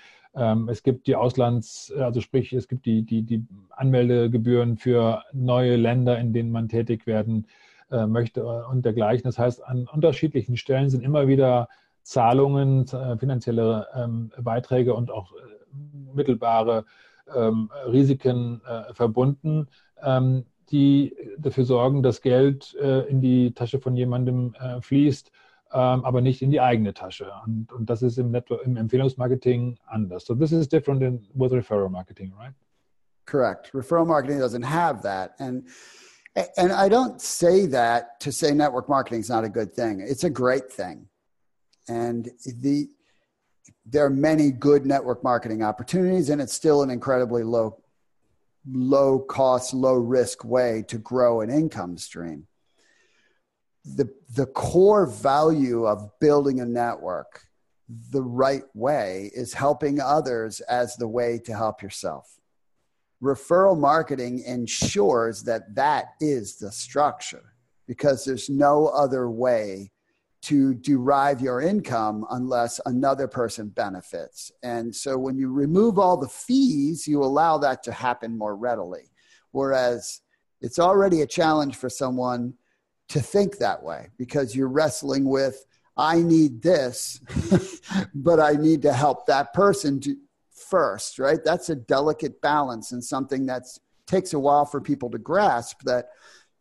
[0.68, 6.20] Es gibt die Auslands-, also sprich, es gibt die, die, die Anmeldegebühren für neue Länder,
[6.20, 7.48] in denen man tätig werden
[7.90, 9.24] möchte und dergleichen.
[9.24, 11.68] Das heißt, an unterschiedlichen Stellen sind immer wieder
[12.02, 15.36] Zahlungen, äh, finanzielle ähm, Beiträge und auch äh,
[16.14, 16.84] mittelbare
[17.34, 19.68] ähm, Risiken äh, verbunden,
[20.02, 25.32] ähm, die dafür sorgen, dass Geld in die Tasche von jemandem fließt,
[25.68, 27.32] aber nicht in die eigene Tasche.
[27.44, 30.26] Und, und das ist im, Network, im Empfehlungsmarketing anders.
[30.26, 32.54] So this is different in, with referral marketing, right?
[33.26, 33.72] Correct.
[33.74, 35.34] Referral marketing doesn't have that.
[35.40, 35.66] And
[36.56, 40.00] and I don't say that to say network marketing is not a good thing.
[40.00, 41.09] It's a great thing.
[41.88, 42.88] And the
[43.86, 47.82] there are many good network marketing opportunities, and it's still an incredibly low,
[48.70, 52.46] low cost, low risk way to grow an income stream.
[53.84, 57.42] The, the core value of building a network
[58.10, 62.38] the right way is helping others as the way to help yourself.
[63.22, 67.54] Referral marketing ensures that that is the structure
[67.88, 69.90] because there's no other way
[70.42, 74.50] to derive your income unless another person benefits.
[74.62, 79.10] And so when you remove all the fees, you allow that to happen more readily.
[79.52, 80.22] Whereas
[80.60, 82.54] it's already a challenge for someone
[83.08, 87.20] to think that way because you're wrestling with, I need this,
[88.14, 90.16] but I need to help that person to,
[90.70, 91.40] first, right?
[91.44, 93.64] That's a delicate balance and something that
[94.06, 96.10] takes a while for people to grasp that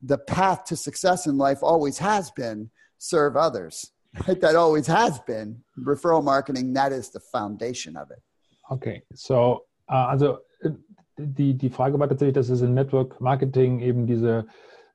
[0.01, 3.91] the path to success in life always has been serve others.
[4.27, 4.39] Right?
[4.41, 6.73] That always has been referral marketing.
[6.73, 8.21] That is the foundation of it.
[8.71, 10.71] Okay, so uh, also äh,
[11.17, 14.45] die die Frage war tatsächlich, dass es in Network Marketing eben diese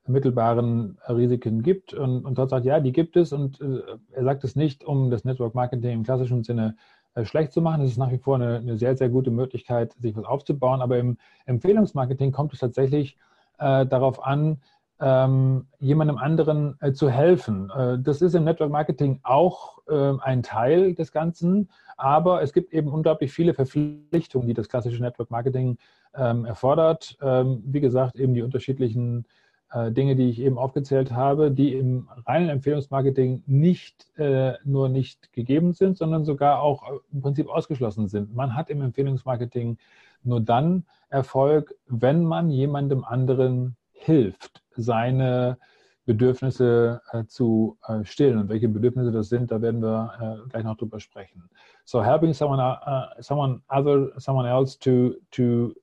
[0.06, 3.80] mittelbaren Risiken gibt und, und dort sagt, ja, die gibt es und äh,
[4.12, 6.76] er sagt es nicht, um das Network Marketing im klassischen Sinne
[7.14, 7.82] äh, schlecht zu machen.
[7.82, 10.98] Es ist nach wie vor eine, eine, sehr, sehr gute Möglichkeit, sich was aufzubauen, aber
[10.98, 13.16] im Empfehlungsmarketing kommt es tatsächlich
[13.58, 14.60] äh, darauf an,
[15.00, 17.70] ähm, jemandem anderen äh, zu helfen.
[17.70, 22.72] Äh, das ist im Network Marketing auch äh, ein Teil des Ganzen, aber es gibt
[22.72, 25.78] eben unglaublich viele Verpflichtungen, die das klassische Network Marketing
[26.14, 27.16] ähm, erfordert.
[27.20, 29.26] Ähm, wie gesagt, eben die unterschiedlichen
[29.74, 35.32] äh, Dinge, die ich eben aufgezählt habe, die im reinen Empfehlungsmarketing nicht äh, nur nicht
[35.32, 38.34] gegeben sind, sondern sogar auch äh, im Prinzip ausgeschlossen sind.
[38.34, 39.78] Man hat im Empfehlungsmarketing
[40.22, 45.58] nur dann Erfolg, wenn man jemandem anderen hilft, seine
[46.06, 48.38] Bedürfnisse äh, zu äh, stillen.
[48.38, 50.12] Und welche Bedürfnisse das sind, da werden wir
[50.44, 51.48] äh, gleich noch drüber sprechen.
[51.84, 55.74] So helping someone, uh, someone other, someone else to to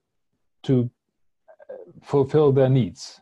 [0.64, 0.90] to
[2.02, 3.22] fulfill their needs.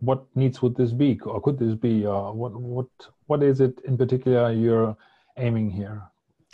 [0.00, 2.06] What needs would this be, or could this be?
[2.06, 2.88] Uh, what what
[3.26, 4.96] what is it in particular you're
[5.36, 6.02] aiming here?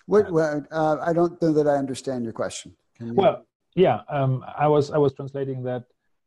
[0.07, 2.74] What, well, uh, I don't know that I understand your question.
[2.98, 3.14] You...
[3.14, 5.85] Well, yeah, um, I was I was translating that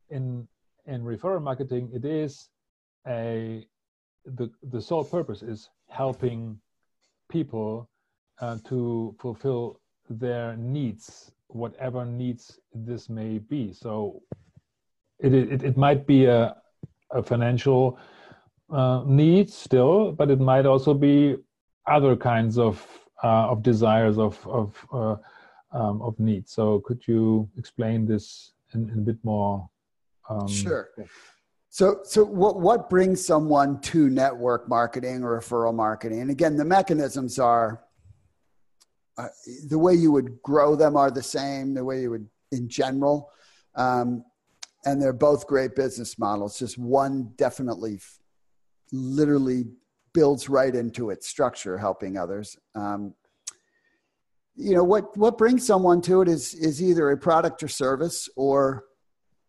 [0.09, 0.47] in
[0.85, 2.49] in referral marketing, it is
[3.07, 3.65] a
[4.25, 6.57] the the sole purpose is helping
[7.29, 7.89] people
[8.39, 13.73] uh, to fulfill their needs, whatever needs this may be.
[13.73, 14.21] So
[15.19, 16.55] it it, it might be a
[17.11, 17.97] a financial
[18.69, 21.35] uh, need still, but it might also be
[21.85, 22.85] other kinds of
[23.23, 25.15] uh, of desires of of uh,
[25.71, 26.51] um, of needs.
[26.51, 29.69] So could you explain this in, in a bit more
[30.41, 30.89] um, sure.
[31.69, 36.21] So, so what, what brings someone to network marketing or referral marketing?
[36.21, 37.81] And again, the mechanisms are
[39.17, 39.27] uh,
[39.67, 43.31] the way you would grow them are the same, the way you would in general.
[43.75, 44.23] Um,
[44.85, 46.59] and they're both great business models.
[46.59, 47.99] Just one definitely,
[48.91, 49.65] literally
[50.13, 52.55] builds right into its structure, helping others.
[52.75, 53.15] Um,
[54.55, 58.29] you know what what brings someone to it is is either a product or service
[58.35, 58.85] or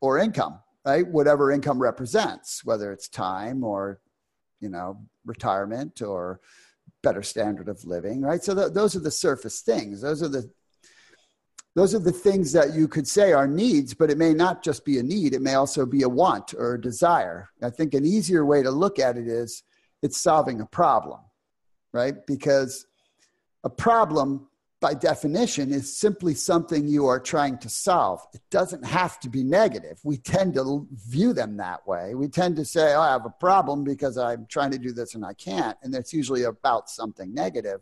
[0.01, 1.07] or income right?
[1.07, 4.01] Whatever income represents, whether it's time or,
[4.61, 6.41] you know, retirement or
[7.03, 8.43] better standard of living, right?
[8.43, 10.01] So th- those are the surface things.
[10.01, 10.51] Those are the,
[11.75, 14.85] those are the things that you could say are needs, but it may not just
[14.85, 15.35] be a need.
[15.35, 17.51] It may also be a want or a desire.
[17.63, 19.65] I think an easier way to look at it is
[20.03, 21.21] it's solving a problem,
[21.93, 22.15] right?
[22.27, 22.87] Because
[23.65, 24.49] a problem
[24.85, 28.21] by definition is simply something you are trying to solve.
[28.35, 29.99] It doesn't have to be negative.
[30.05, 32.15] We tend to view them that way.
[32.15, 35.15] We tend to say, oh, I have a problem because I'm trying to do this
[35.15, 35.79] and I can't.
[35.83, 37.81] And that's usually about something negative.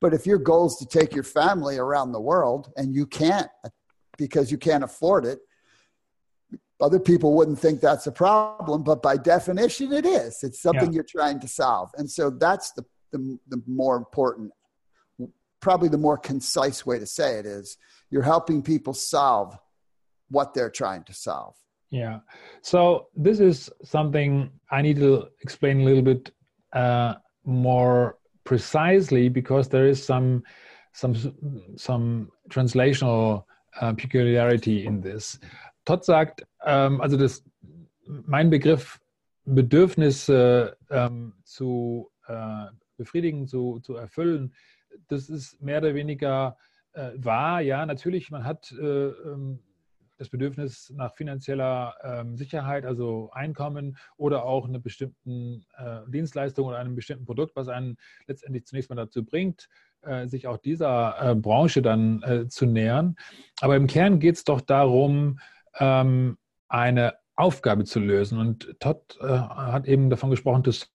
[0.00, 3.48] But if your goal is to take your family around the world and you can't
[4.18, 5.38] because you can't afford it,
[6.80, 10.42] other people wouldn't think that's a problem, but by definition, it is.
[10.42, 10.96] It's something yeah.
[10.96, 11.90] you're trying to solve.
[11.96, 14.50] And so that's the, the, the more important
[15.60, 17.76] probably the more concise way to say it is
[18.10, 19.58] you're helping people solve
[20.28, 21.54] what they're trying to solve.
[21.90, 22.20] Yeah.
[22.62, 26.32] So this is something I need to explain a little bit
[26.72, 27.14] uh,
[27.44, 30.42] more precisely because there is some
[30.92, 31.14] some
[31.76, 33.44] some translational
[33.80, 35.38] uh, peculiarity in this.
[35.84, 37.44] Todd sagt, ähm, also das,
[38.06, 38.98] mein Begriff
[39.44, 42.66] Bedürfnisse ähm, zu äh,
[42.96, 44.52] befriedigen, zu, zu erfüllen,
[45.08, 46.56] das ist mehr oder weniger
[46.92, 47.60] äh, wahr.
[47.60, 49.60] Ja, natürlich, man hat äh, ähm,
[50.18, 55.18] das Bedürfnis nach finanzieller ähm, Sicherheit, also Einkommen oder auch eine bestimmte
[55.76, 59.68] äh, Dienstleistung oder einem bestimmten Produkt, was einen letztendlich zunächst mal dazu bringt,
[60.02, 63.16] äh, sich auch dieser äh, Branche dann äh, zu nähern.
[63.60, 65.38] Aber im Kern geht es doch darum,
[65.78, 68.38] ähm, eine Aufgabe zu lösen.
[68.38, 70.90] Und Todd äh, hat eben davon gesprochen, dass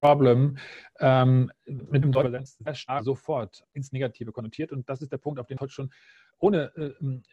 [0.00, 0.58] Problem
[1.00, 4.70] ähm, mit dem deutschen sehr stark sofort ins Negative konnotiert.
[4.70, 5.90] Und das ist der Punkt, auf den Todd schon
[6.38, 6.92] ohne äh,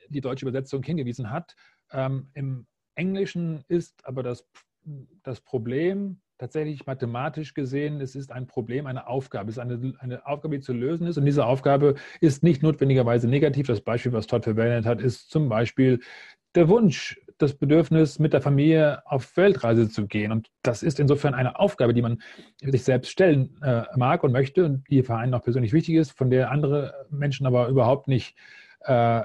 [0.09, 1.55] die deutsche Übersetzung hingewiesen hat.
[1.91, 4.47] Ähm, Im Englischen ist aber das,
[5.23, 9.49] das Problem tatsächlich mathematisch gesehen, es ist ein Problem, eine Aufgabe.
[9.49, 11.17] Es ist eine, eine Aufgabe, die zu lösen ist.
[11.17, 13.67] Und diese Aufgabe ist nicht notwendigerweise negativ.
[13.67, 15.99] Das Beispiel, was Todd verwendet hat, ist zum Beispiel
[16.55, 20.31] der Wunsch, das Bedürfnis, mit der Familie auf Weltreise zu gehen.
[20.31, 22.21] Und das ist insofern eine Aufgabe, die man
[22.61, 26.29] sich selbst stellen äh, mag und möchte und die Vereinen auch persönlich wichtig ist, von
[26.29, 28.35] der andere Menschen aber überhaupt nicht
[28.81, 29.23] äh,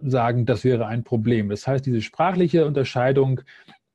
[0.00, 1.48] sagen, das wäre ein Problem.
[1.48, 3.40] Das heißt, diese sprachliche Unterscheidung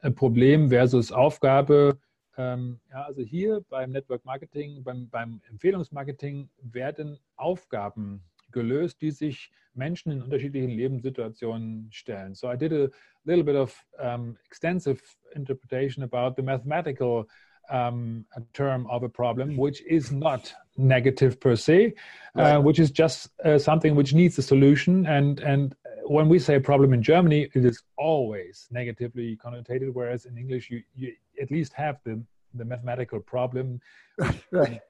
[0.02, 1.98] äh, Problem versus Aufgabe,
[2.38, 9.52] ähm, ja, also hier beim Network Marketing, beim, beim Empfehlungsmarketing werden Aufgaben gelöst, die sich
[9.74, 12.36] Menschen in unterschiedlichen Lebenssituationen stellen.
[12.36, 12.90] So I did a
[13.24, 15.02] little bit of um, extensive
[15.34, 17.28] interpretation about the mathematical
[17.70, 21.94] um, term of a problem, which is not negative per se,
[22.36, 22.56] uh, right.
[22.56, 25.06] uh, which is just uh, something which needs a solution.
[25.06, 30.38] And and when we say problem in Germany, it is always negatively connotated, whereas in
[30.38, 32.22] English you, you at least have the
[32.56, 33.80] the mathematical problem.
[34.52, 34.82] right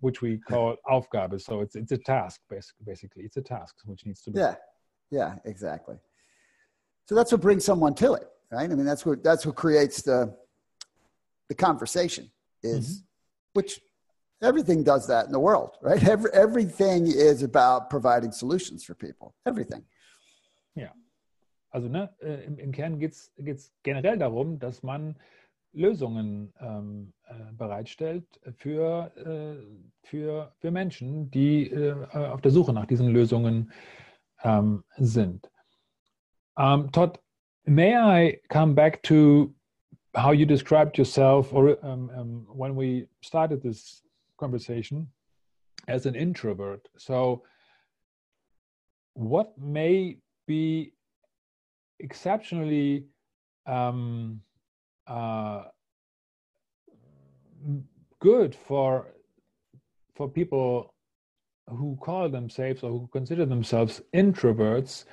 [0.00, 1.40] which we call Aufgabe.
[1.40, 3.24] So it's it's a task, basically.
[3.24, 4.40] It's a task which needs to be.
[4.40, 4.56] Yeah,
[5.10, 5.96] yeah, exactly.
[7.06, 8.70] So that's what brings someone to it, right?
[8.70, 10.34] I mean, that's what that's what creates the
[11.48, 12.30] the conversation
[12.62, 13.04] is, mm-hmm.
[13.54, 13.80] which
[14.42, 16.02] everything does that in the world, right?
[16.08, 19.34] Every, everything is about providing solutions for people.
[19.46, 19.84] Everything.
[20.74, 20.88] Ja.
[21.72, 25.16] Also ne, äh, im, im Kern geht es generell darum, dass man
[25.72, 28.24] Lösungen ähm, äh, bereitstellt
[28.56, 33.72] für, äh, für, für Menschen, die äh, auf der Suche nach diesen Lösungen
[34.42, 35.50] ähm, sind.
[36.56, 37.18] Um, Todd,
[37.64, 39.54] may I come back to
[40.14, 44.02] how you described yourself or um, um, when we started this
[44.36, 45.10] conversation
[45.86, 46.88] as an introvert?
[46.98, 47.44] So,
[49.14, 50.92] what may be
[52.00, 53.06] exceptionally
[53.66, 54.42] um,
[55.06, 55.64] uh,
[58.20, 59.08] good for
[60.14, 60.94] for people
[61.68, 65.04] who call themselves or who consider themselves introverts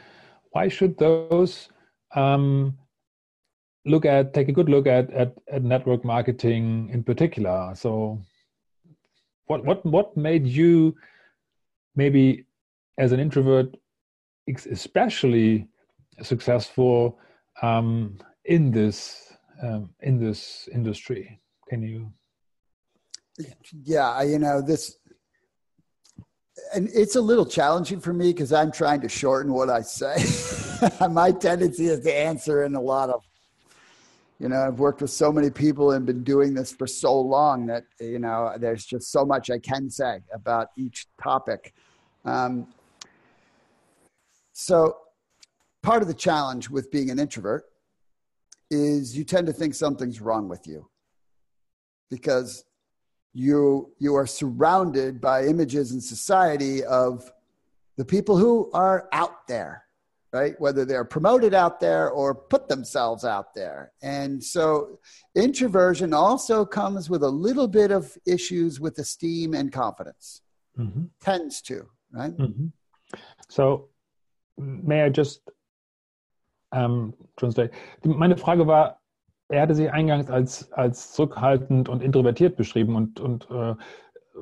[0.52, 1.70] why should those
[2.16, 2.78] um,
[3.86, 7.74] look at take a good look at, at at network marketing in particular?
[7.76, 8.20] So
[9.46, 10.96] what what what made you
[11.96, 12.46] maybe
[12.98, 13.78] as an introvert
[14.48, 15.68] especially
[16.22, 17.20] successful
[17.62, 21.40] um, in this um, in this industry.
[21.70, 22.12] Can you?
[23.84, 24.98] Yeah, you know this,
[26.74, 30.16] and it's a little challenging for me because I'm trying to shorten what I say.
[31.12, 33.24] My tendency is to answer in a lot of,
[34.40, 37.68] you know, I've worked with so many people and been doing this for so long
[37.68, 41.74] that you know there's just so much I can say about each topic.
[42.26, 42.68] Um,
[44.54, 44.98] so,
[45.84, 47.66] part of the challenge with being an introvert
[48.70, 50.90] is you tend to think something's wrong with you
[52.10, 52.66] because
[53.34, 57.32] you you are surrounded by images in society of
[57.98, 59.84] the people who are out there
[60.34, 65.00] right whether they're promoted out there or put themselves out there and so
[65.36, 70.42] introversion also comes with a little bit of issues with esteem and confidence
[70.78, 71.04] mm-hmm.
[71.22, 72.68] tends to right mm-hmm.
[73.50, 73.88] so
[74.58, 75.42] may i just
[76.72, 77.72] um, translate
[78.04, 79.00] meine frage war
[79.50, 82.96] er hatte sich eingangs als, als zurückhaltend und introvertiert beschrieben.
[82.96, 83.76] Und, und äh,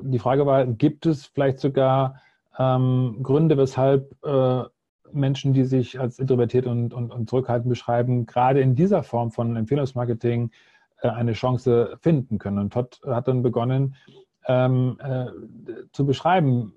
[0.02, 2.20] die Frage war, gibt es vielleicht sogar
[2.58, 4.64] ähm, Gründe, weshalb äh,
[5.12, 9.56] Menschen, die sich als introvertiert und, und, und, zurückhaltend beschreiben, gerade in dieser Form von
[9.56, 10.50] Empfehlungsmarketing
[11.02, 12.58] äh, eine Chance finden können.
[12.58, 13.94] Und Todd hat dann begonnen
[14.48, 15.26] ähm, äh,
[15.92, 16.72] zu beschreiben,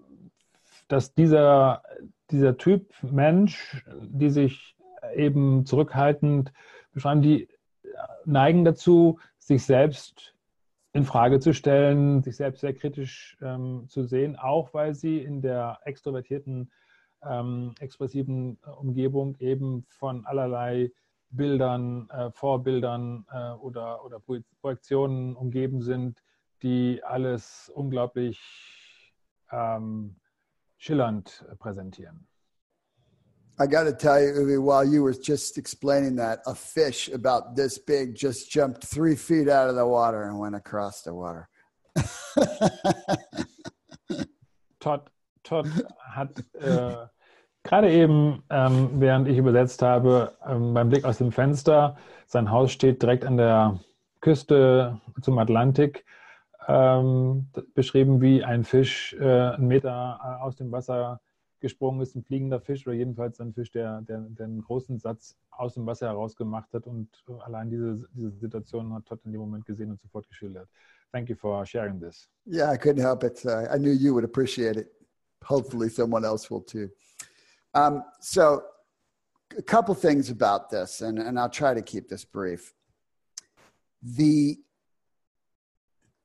[0.88, 1.82] dass dieser,
[2.30, 4.76] dieser Typ Mensch, die sich
[5.16, 6.52] eben zurückhaltend
[6.92, 7.48] beschreiben, die
[8.26, 10.36] neigen dazu, sich selbst
[10.94, 15.42] in Frage zu stellen, sich selbst sehr kritisch ähm, zu sehen, auch weil sie in
[15.42, 16.72] der extrovertierten,
[17.24, 20.92] ähm, expressiven äh, Umgebung eben von allerlei
[21.32, 24.20] Bildern, äh, Vorbildern äh, oder, oder
[24.62, 26.24] Projektionen umgeben sind,
[26.64, 29.14] die alles unglaublich
[29.52, 30.16] ähm,
[30.78, 32.29] schillernd präsentieren.
[33.62, 37.78] I got to tell you, while you were just explaining that, a fish about this
[37.78, 41.50] big just jumped three feet out of the water and went across the water.
[44.80, 45.10] Todd,
[45.44, 45.68] Todd
[46.00, 47.08] hat äh,
[47.64, 51.98] gerade eben, ähm, während ich übersetzt habe, ähm, beim Blick aus dem Fenster,
[52.28, 53.82] sein Haus steht direkt an der
[54.22, 56.06] Küste zum Atlantik,
[56.70, 61.20] ähm, beschrieben wie ein Fisch äh, einen Meter äh, aus dem Wasser
[61.60, 65.36] gesprungen ist, ein fliegender Fisch oder jedenfalls ein Fisch, der, der, der einen großen Satz
[65.52, 66.88] aus dem Wasser heraus gemacht hat.
[66.88, 70.70] Und allein diese, diese Situation hat Todd in dem Moment gesehen und sofort geschildert.
[71.12, 72.30] Thank you for sharing this.
[72.46, 73.44] Yeah, I couldn't help it.
[73.46, 74.92] Uh, I knew you would appreciate it.
[75.44, 76.90] Hopefully, someone else will too.
[77.74, 78.62] Um, so,
[79.58, 82.74] a couple things about this, and, and I'll try to keep this brief.
[84.04, 84.60] The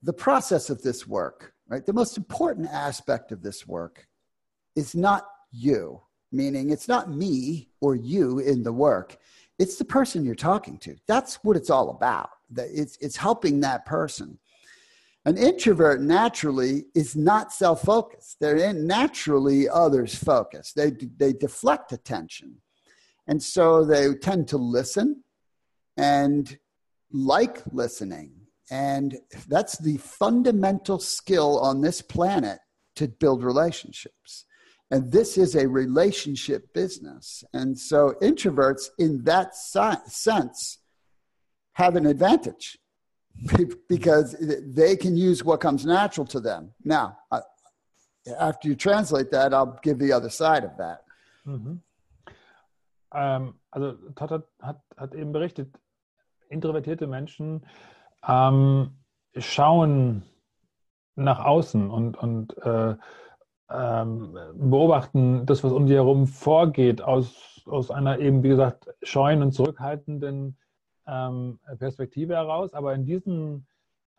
[0.02, 1.84] the process of this work, right?
[1.84, 4.06] The most important aspect of this work
[4.76, 6.00] is not you,
[6.32, 9.16] meaning it's not me or you in the work.
[9.58, 10.96] It's the person you're talking to.
[11.06, 12.30] That's what it's all about.
[12.56, 14.38] It's, it's helping that person.
[15.26, 18.36] An introvert naturally is not self focused.
[18.40, 20.76] They're naturally others focused.
[20.76, 22.56] They, they deflect attention.
[23.26, 25.24] And so they tend to listen
[25.96, 26.58] and
[27.10, 28.32] like listening.
[28.70, 29.18] And
[29.48, 32.58] that's the fundamental skill on this planet
[32.96, 34.44] to build relationships.
[34.90, 37.42] And this is a relationship business.
[37.52, 40.78] And so introverts, in that sense,
[41.72, 42.78] have an advantage
[43.88, 46.72] because they can use what comes natural to them.
[46.84, 47.18] Now,
[48.38, 51.00] after you translate that, I'll give the other side of that.
[51.46, 51.80] Mhm.
[53.12, 55.68] Ähm, also Todd hat, hat, hat, eben berichtet,
[56.48, 57.64] introvertierte Menschen
[58.26, 58.96] ähm,
[59.36, 60.24] schauen
[61.16, 62.96] nach außen und, und äh,
[63.70, 69.42] ähm, beobachten das, was um sie herum vorgeht, aus, aus einer eben, wie gesagt, scheuen
[69.42, 70.56] und zurückhaltenden
[71.06, 72.74] ähm, Perspektive heraus.
[72.74, 73.66] Aber in diesem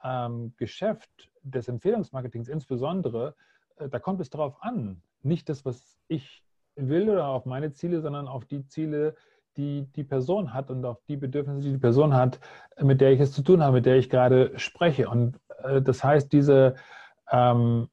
[0.03, 3.35] ähm, Geschäft des Empfehlungsmarketings insbesondere,
[3.77, 6.43] äh, da kommt es darauf an, nicht das, was ich
[6.75, 9.15] will oder auf meine Ziele, sondern auf die Ziele,
[9.57, 12.39] die die Person hat und auf die Bedürfnisse, die die Person hat,
[12.81, 15.09] mit der ich es zu tun habe, mit der ich gerade spreche.
[15.09, 16.75] Und äh, das heißt, diese
[17.31, 17.87] ähm,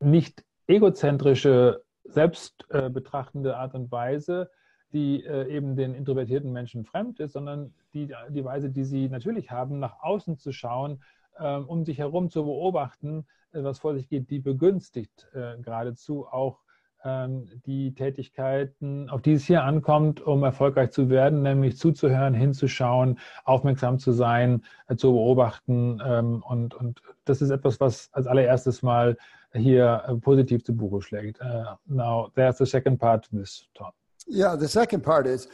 [0.00, 4.50] nicht egozentrische, selbstbetrachtende Art und Weise,
[4.92, 9.50] die äh, eben den introvertierten Menschen fremd ist, sondern die, die Weise, die sie natürlich
[9.50, 11.02] haben, nach außen zu schauen,
[11.38, 16.26] äh, um sich herum zu beobachten, äh, was vor sich geht, die begünstigt äh, geradezu
[16.26, 16.60] auch
[17.04, 23.18] ähm, die Tätigkeiten, auf die es hier ankommt, um erfolgreich zu werden, nämlich zuzuhören, hinzuschauen,
[23.44, 26.00] aufmerksam zu sein, äh, zu beobachten.
[26.04, 29.16] Ähm, und, und das ist etwas, was als allererstes mal
[29.54, 31.40] hier äh, positiv zu Buche schlägt.
[31.40, 33.94] Uh, now, there's the second part to this talk.
[34.26, 35.48] Yeah, the second part is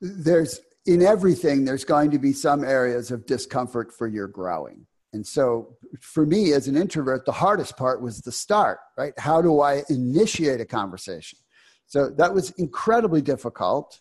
[0.00, 4.86] there's in everything, there's going to be some areas of discomfort for your growing.
[5.12, 9.12] And so for me as an introvert, the hardest part was the start, right?
[9.18, 11.38] How do I initiate a conversation?
[11.86, 14.00] So that was incredibly difficult.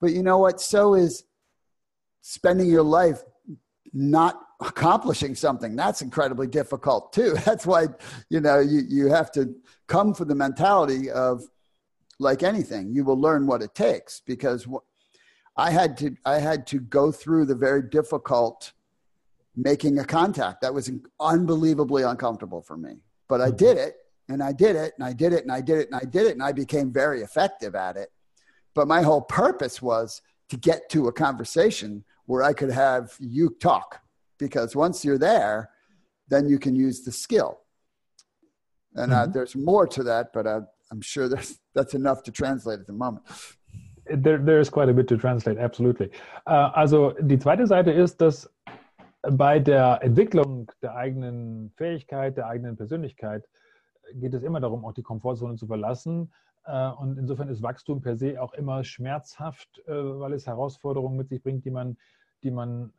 [0.00, 0.60] But you know what?
[0.60, 1.24] So is
[2.22, 3.22] spending your life
[3.92, 7.86] not accomplishing something that's incredibly difficult too that's why
[8.28, 9.54] you know you, you have to
[9.88, 11.42] come from the mentality of
[12.20, 14.66] like anything you will learn what it takes because
[15.56, 18.72] i had to i had to go through the very difficult
[19.56, 20.60] making a contact.
[20.62, 20.90] That was
[21.20, 22.96] unbelievably uncomfortable for me.
[23.28, 23.96] But I did it
[24.28, 26.26] and I did it and I did it and I did it and I did
[26.26, 28.10] it and I became very effective at it.
[28.74, 33.50] But my whole purpose was to get to a conversation where I could have you
[33.60, 34.00] talk
[34.38, 35.70] because once you're there,
[36.28, 37.60] then you can use the skill.
[38.94, 39.30] And uh, mm-hmm.
[39.30, 40.60] uh, there's more to that, but uh,
[40.90, 43.24] I'm sure there's, that's enough to translate at the moment.
[44.06, 46.10] There, there is quite a bit to translate, absolutely.
[46.46, 48.48] Uh, also die zweite Seite ist, dass
[49.22, 53.48] bei der Entwicklung der eigenen Fähigkeit, der eigenen Persönlichkeit
[54.12, 56.32] geht es immer darum, auch die Komfortzone zu verlassen.
[56.66, 61.28] Äh, und insofern ist Wachstum per se auch immer schmerzhaft, äh, weil es Herausforderungen mit
[61.30, 61.96] sich bringt, die man,
[62.42, 62.92] die man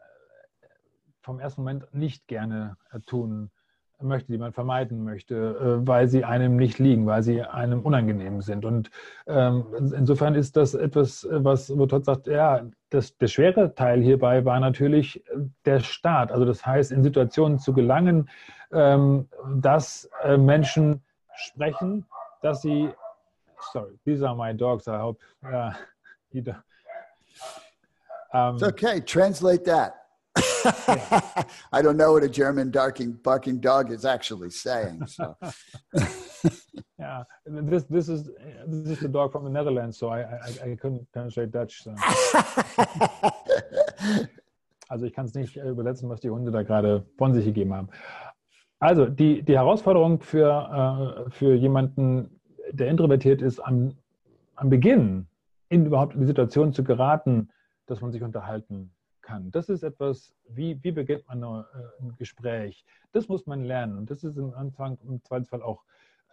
[1.25, 3.49] vom ersten Moment nicht gerne tun
[3.99, 8.41] möchte, die man vermeiden möchte, äh, weil sie einem nicht liegen, weil sie einem unangenehm
[8.41, 8.63] sind.
[8.63, 8.91] Und
[9.25, 9.65] ähm,
[9.95, 15.23] insofern ist das etwas, was wo sagt, ja, das, der schwere Teil hierbei war natürlich
[15.65, 16.31] der Staat.
[16.31, 18.29] Also das heißt, in Situationen zu gelangen,
[18.71, 21.01] ähm, dass äh, Menschen
[21.33, 22.05] sprechen,
[22.41, 22.89] dass sie,
[23.71, 25.71] sorry, these are my dogs, I hope, uh,
[26.33, 26.55] don't.
[28.33, 30.04] Um, It's okay, translate that.
[31.71, 35.05] I don't know what a German barking barking dog is actually saying.
[35.07, 35.35] So.
[36.99, 38.31] yeah, this this is
[38.67, 41.83] this is the dog from the Netherlands, so I I, I couldn't translate Dutch.
[41.83, 41.93] So.
[44.89, 47.89] also ich kann es nicht übersetzen, was die Hunde da gerade von sich gegeben haben.
[48.79, 52.39] Also die die Herausforderung für äh, für jemanden,
[52.71, 53.93] der introvertiert ist, am
[54.55, 55.27] am Beginn
[55.69, 57.49] in überhaupt in die Situation zu geraten,
[57.85, 58.91] dass man sich unterhalten
[59.25, 59.51] kann.
[59.51, 61.63] Das ist etwas, wie, wie beginnt man äh,
[62.01, 62.85] ein Gespräch?
[63.11, 63.97] Das muss man lernen.
[63.97, 65.83] Und das ist im Anfang, im Zweifelsfall auch,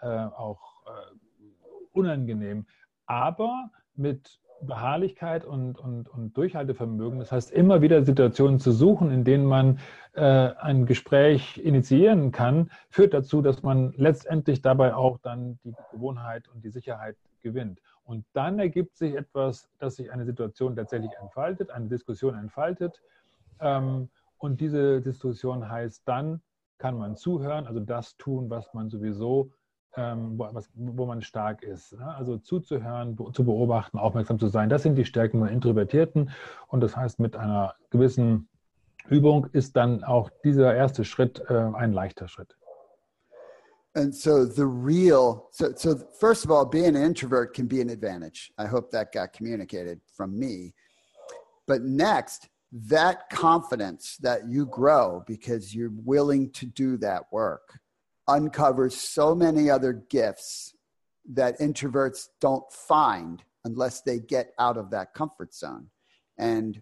[0.01, 1.16] äh, auch äh,
[1.93, 2.66] unangenehm.
[3.07, 7.18] Aber mit Beharrlichkeit und, und, und Durchhaltevermögen.
[7.18, 9.80] Das heißt, immer wieder Situationen zu suchen, in denen man
[10.12, 16.49] äh, ein Gespräch initiieren kann, führt dazu, dass man letztendlich dabei auch dann die Gewohnheit
[16.49, 17.80] und die Sicherheit gewinnt.
[18.05, 23.00] Und dann ergibt sich etwas, dass sich eine Situation tatsächlich entfaltet, eine Diskussion entfaltet.
[23.61, 26.42] Ähm, und diese Diskussion heißt, dann
[26.78, 29.53] kann man zuhören, also das tun, was man sowieso,
[29.96, 31.92] ähm, wo, was, wo, man stark ist.
[31.96, 32.14] Ne?
[32.14, 34.68] Also zuzuhören, zu beobachten, aufmerksam zu sein.
[34.68, 36.30] Das sind die Stärken von Introvertierten.
[36.66, 38.48] Und das heißt, mit einer gewissen
[39.09, 42.57] Übung ist dann auch dieser erste Schritt äh, ein leichter Schritt.
[43.95, 47.90] And so the real so so first of all being an introvert can be an
[47.90, 48.51] advantage.
[48.59, 50.74] I hope that got communicated from me.
[51.66, 57.80] But next that confidence that you grow because you're willing to do that work
[58.26, 60.74] uncovers so many other gifts
[61.30, 65.88] that introverts don't find unless they get out of that comfort zone.
[66.38, 66.80] And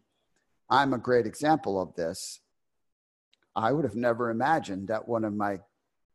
[0.69, 2.41] i'm a great example of this.
[3.57, 5.59] I would have never imagined that one of my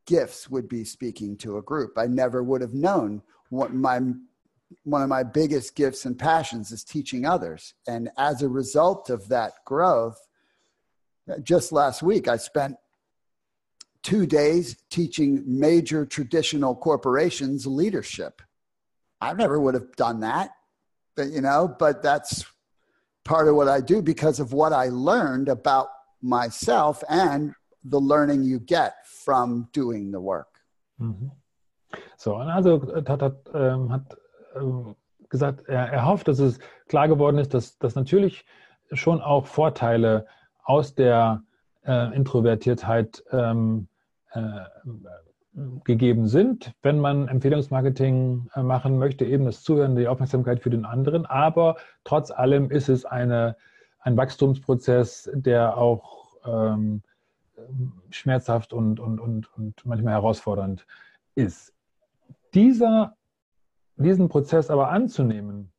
[0.06, 1.98] gifts would be speaking to a group.
[1.98, 4.00] I never would have known what my
[4.84, 7.76] one of my biggest gifts and passions is teaching others.
[7.88, 10.20] And as a result of that growth,
[11.44, 12.76] just last week I spent
[14.02, 18.42] two days teaching major traditional corporations leadership.
[19.22, 20.52] I never would have done that,
[21.16, 22.46] but you know, but that's
[23.24, 25.88] part of what I do because of what I learned about
[26.22, 27.54] myself and
[27.84, 28.94] the learning you get
[29.26, 30.62] from doing the work.
[30.98, 31.32] Mhm.
[32.18, 34.18] So, also Tat hat, ähm, hat
[34.56, 34.96] ähm,
[35.30, 38.46] gesagt, er, er, hofft, dass es klar geworden ist, dass, dass natürlich
[38.92, 40.26] schon auch Vorteile
[40.64, 41.44] aus der
[41.86, 43.88] äh, Introvertiertheit ähm,
[44.32, 44.62] äh,
[45.84, 50.86] gegeben sind, wenn man Empfehlungsmarketing äh, machen möchte, eben das Zuhören, die Aufmerksamkeit für den
[50.86, 51.26] anderen.
[51.26, 53.56] Aber trotz allem ist es eine,
[54.00, 57.02] ein Wachstumsprozess, der auch ähm,
[58.10, 60.86] schmerzhaft und, und, und, und manchmal herausfordernd
[61.36, 61.74] ist.
[62.54, 63.16] Dieser,
[63.98, 65.72] diesen Prozess aber anzunehmen,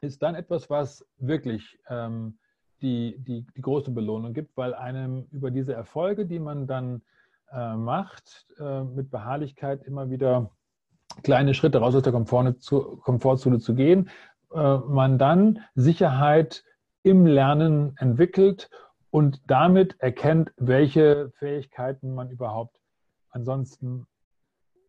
[0.00, 2.38] ist dann etwas, was wirklich ähm,
[2.82, 7.02] die, die, die große Belohnung gibt, weil einem über diese Erfolge, die man dann
[7.52, 10.50] äh, macht, äh, mit Beharrlichkeit immer wieder
[11.22, 14.08] kleine Schritte raus aus der Komfortzone zu gehen,
[14.54, 16.64] äh, man dann Sicherheit
[17.02, 18.70] im Lernen entwickelt
[19.10, 22.80] und damit erkennt, welche Fähigkeiten man überhaupt
[23.30, 24.06] ansonsten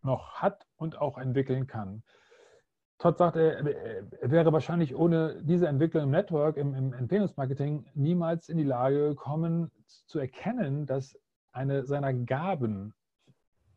[0.02, 2.04] noch hat und auch entwickeln kann.
[2.98, 3.64] Todd sagt, er,
[4.22, 9.72] wäre wahrscheinlich ohne diese Entwicklung im Network, im, im Empfehlungsmarketing niemals in die Lage gekommen
[10.06, 11.18] zu erkennen, dass
[11.54, 12.94] eine seiner Gaben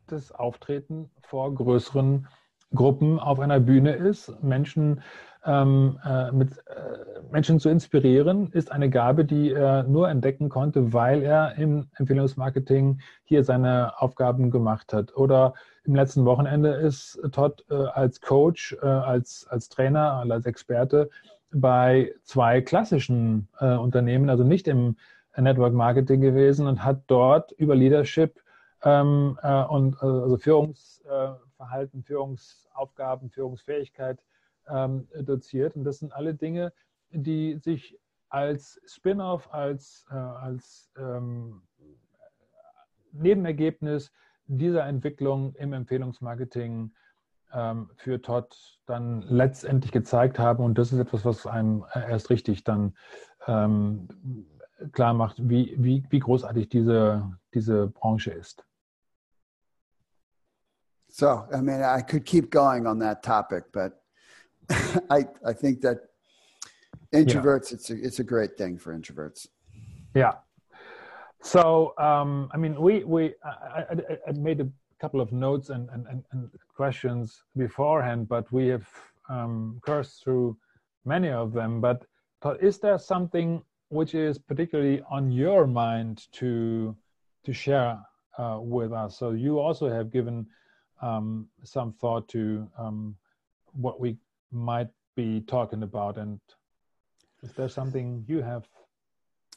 [0.09, 2.27] das Auftreten vor größeren
[2.75, 4.43] Gruppen auf einer Bühne ist.
[4.43, 5.03] Menschen
[5.45, 10.93] ähm, äh, mit äh, Menschen zu inspirieren, ist eine Gabe, die er nur entdecken konnte,
[10.93, 15.17] weil er im Empfehlungsmarketing hier seine Aufgaben gemacht hat.
[15.17, 21.11] Oder im letzten Wochenende ist Todd äh, als Coach, äh, als, als Trainer, als Experte
[21.51, 24.97] bei zwei klassischen äh, Unternehmen, also nicht im
[25.37, 28.41] Network Marketing gewesen und hat dort über Leadership
[28.85, 34.19] ähm, äh, und also Führungsverhalten, Führungsaufgaben, Führungsfähigkeit
[34.69, 35.77] ähm, doziert.
[35.77, 36.73] Und das sind alle Dinge,
[37.11, 37.99] die sich
[38.29, 41.63] als Spin-off, als, äh, als ähm,
[43.13, 44.11] Nebenergebnis
[44.47, 46.93] dieser Entwicklung im Empfehlungsmarketing
[47.53, 48.57] ähm, für Todd
[48.87, 50.65] dann letztendlich gezeigt haben.
[50.65, 52.97] Und das ist etwas, was einem erst richtig dann
[53.47, 54.09] ähm,
[54.93, 58.65] klar macht, wie, wie, wie großartig diese, diese Branche ist.
[61.09, 64.02] So, I mean, I could keep going on that topic, but
[65.11, 65.99] I, I think that
[67.13, 67.75] introverts, yeah.
[67.75, 69.47] it's, a, it's a great thing for introverts.
[70.15, 70.33] Yeah.
[71.43, 74.69] So, um, I mean, we, we I, I, I, made a
[75.01, 78.87] couple of notes and, and, and questions beforehand, but we have
[79.29, 80.57] um, cursed through
[81.05, 81.81] many of them.
[81.81, 82.07] But
[82.41, 86.97] but is there something which is particularly on your mind to
[87.45, 87.99] to share
[88.39, 89.19] uh, with us?
[89.19, 90.47] So you also have given
[91.01, 93.17] um, some thought to um,
[93.73, 94.17] what we
[94.53, 96.41] might be talking about, and
[97.43, 98.69] is there something you have?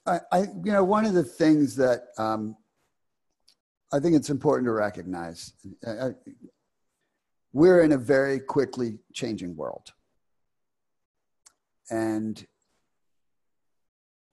[0.06, 2.56] I, I you know, one of the things that um,
[3.92, 5.54] I think it's important to recognize.
[5.88, 6.12] I,
[7.56, 9.94] we're in a very quickly changing world.
[11.90, 12.46] And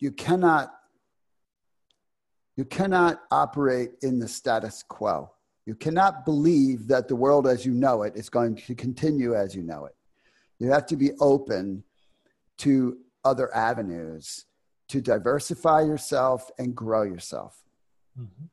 [0.00, 0.74] you cannot
[2.56, 5.30] you cannot operate in the status quo.
[5.64, 9.54] You cannot believe that the world as you know it is going to continue as
[9.54, 9.94] you know it.
[10.62, 11.82] You have to be open
[12.58, 14.46] to other avenues
[14.86, 17.64] to diversify yourself and grow yourself.
[18.14, 18.48] Mhm.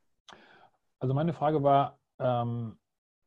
[1.00, 2.80] Also meine Frage war, ähm,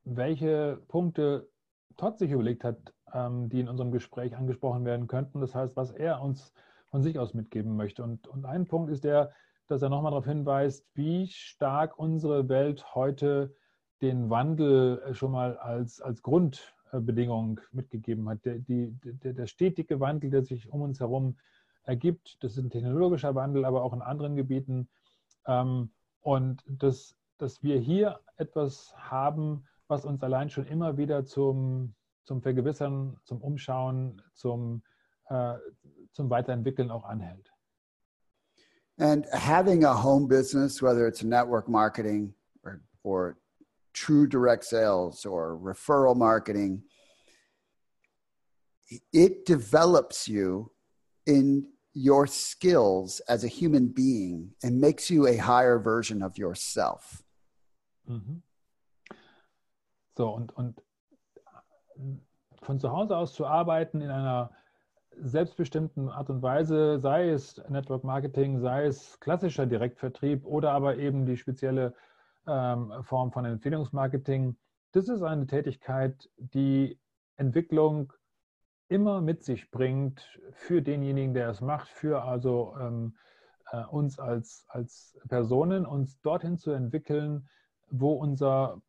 [0.02, 1.48] welche Punkte
[1.96, 5.40] Todd sich überlegt hat, ähm, die in unserem Gespräch angesprochen werden könnten.
[5.40, 6.52] Das heißt, was er uns
[6.90, 8.02] von sich aus mitgeben möchte.
[8.02, 9.30] Und, und ein Punkt ist der,
[9.68, 13.54] dass er nochmal darauf hinweist, wie stark unsere Welt heute
[14.00, 16.20] den Wandel äh, schon mal als, als
[16.92, 18.44] Grundbedingung mitgegeben hat.
[18.44, 21.36] Der, die, der, der stetige Wandel, der sich um uns herum
[21.84, 24.88] ergibt, das ist ein technologischer Wandel, aber auch in anderen Gebieten.
[25.46, 25.90] Ähm,
[26.20, 32.42] und das, dass wir hier etwas haben, was uns allein schon immer wieder zum, zum
[32.42, 34.82] Vergewissern, zum Umschauen, zum,
[35.28, 35.54] äh,
[36.12, 37.50] zum Weiterentwickeln auch anhält.
[38.98, 43.36] And having a home business, whether it's network marketing or, or
[43.92, 46.82] true direct sales or referral marketing,
[49.12, 50.70] it develops you
[51.26, 57.22] in your skills as a human being and makes you a higher version of yourself.
[58.08, 58.42] Mhm.
[60.16, 60.80] So, und, und
[62.62, 64.50] von zu Hause aus zu arbeiten in einer
[65.16, 71.26] selbstbestimmten Art und Weise, sei es Network Marketing, sei es klassischer Direktvertrieb oder aber eben
[71.26, 71.94] die spezielle
[72.46, 74.56] ähm, Form von Empfehlungsmarketing,
[74.92, 76.98] das ist eine Tätigkeit, die
[77.36, 78.12] Entwicklung
[78.88, 83.16] immer mit sich bringt für denjenigen, der es macht, für also ähm,
[83.70, 87.48] äh, uns als, als Personen, uns dorthin zu entwickeln,
[87.90, 88.82] wo unser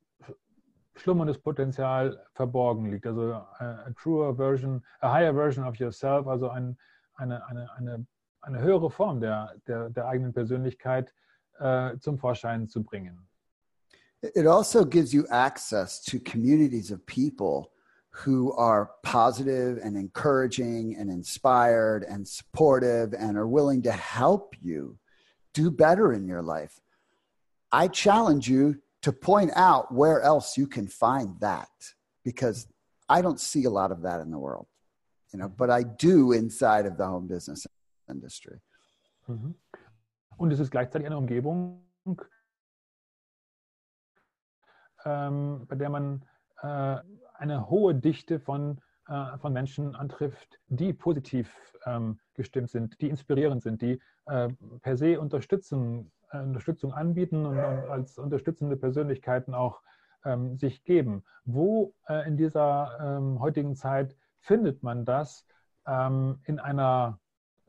[0.96, 3.08] schlummerndes Potenzial verborgen liegt.
[3.08, 3.46] Also a,
[3.86, 6.78] a truer version, a higher version of yourself, also ein,
[7.16, 8.06] eine, eine, eine,
[8.42, 11.14] eine höhere Form der, der, der eigenen Persönlichkeit
[11.60, 13.28] äh, zum Vorschein zu bringen.
[14.24, 17.72] It also gives you access to communities of people
[18.12, 24.98] who are positive and encouraging and inspired and supportive and are willing to help you
[25.54, 26.80] do better in your life.
[27.72, 31.70] I challenge you to point out where else you can find that
[32.24, 32.68] because
[33.10, 34.68] I don't see a lot of that in the world,
[35.34, 37.68] you know, but I do inside of the home business
[38.10, 38.62] industry.
[39.28, 39.56] Mhm.
[40.38, 41.82] Und es ist gleichzeitig eine Umgebung,
[45.06, 46.24] ähm, bei der man
[46.62, 46.98] äh,
[47.36, 51.52] eine hohe Dichte von, äh, von Menschen antrifft, die positiv
[51.86, 54.50] ähm, gestimmt sind, die inspirierend sind, die äh,
[54.82, 59.82] per se unterstützen äh, Unterstützung anbieten und, und, als unterstützende Persönlichkeiten auch
[60.26, 61.24] ähm, sich geben.
[61.46, 65.46] Wo äh, in dieser ähm, heutigen Zeit findet man das
[65.88, 67.20] ähm, in einer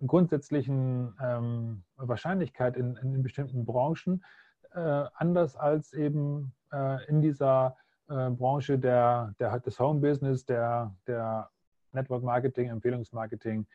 [0.07, 4.25] grundsätzlichen ähm, Wahrscheinlichkeit in, in, bestimmten Branchen,
[4.73, 7.77] äh, anders als eben äh, in dieser
[8.09, 11.51] äh, Branche der, der des Home Business, der, der
[11.93, 13.67] Network Marketing, Empfehlungsmarketing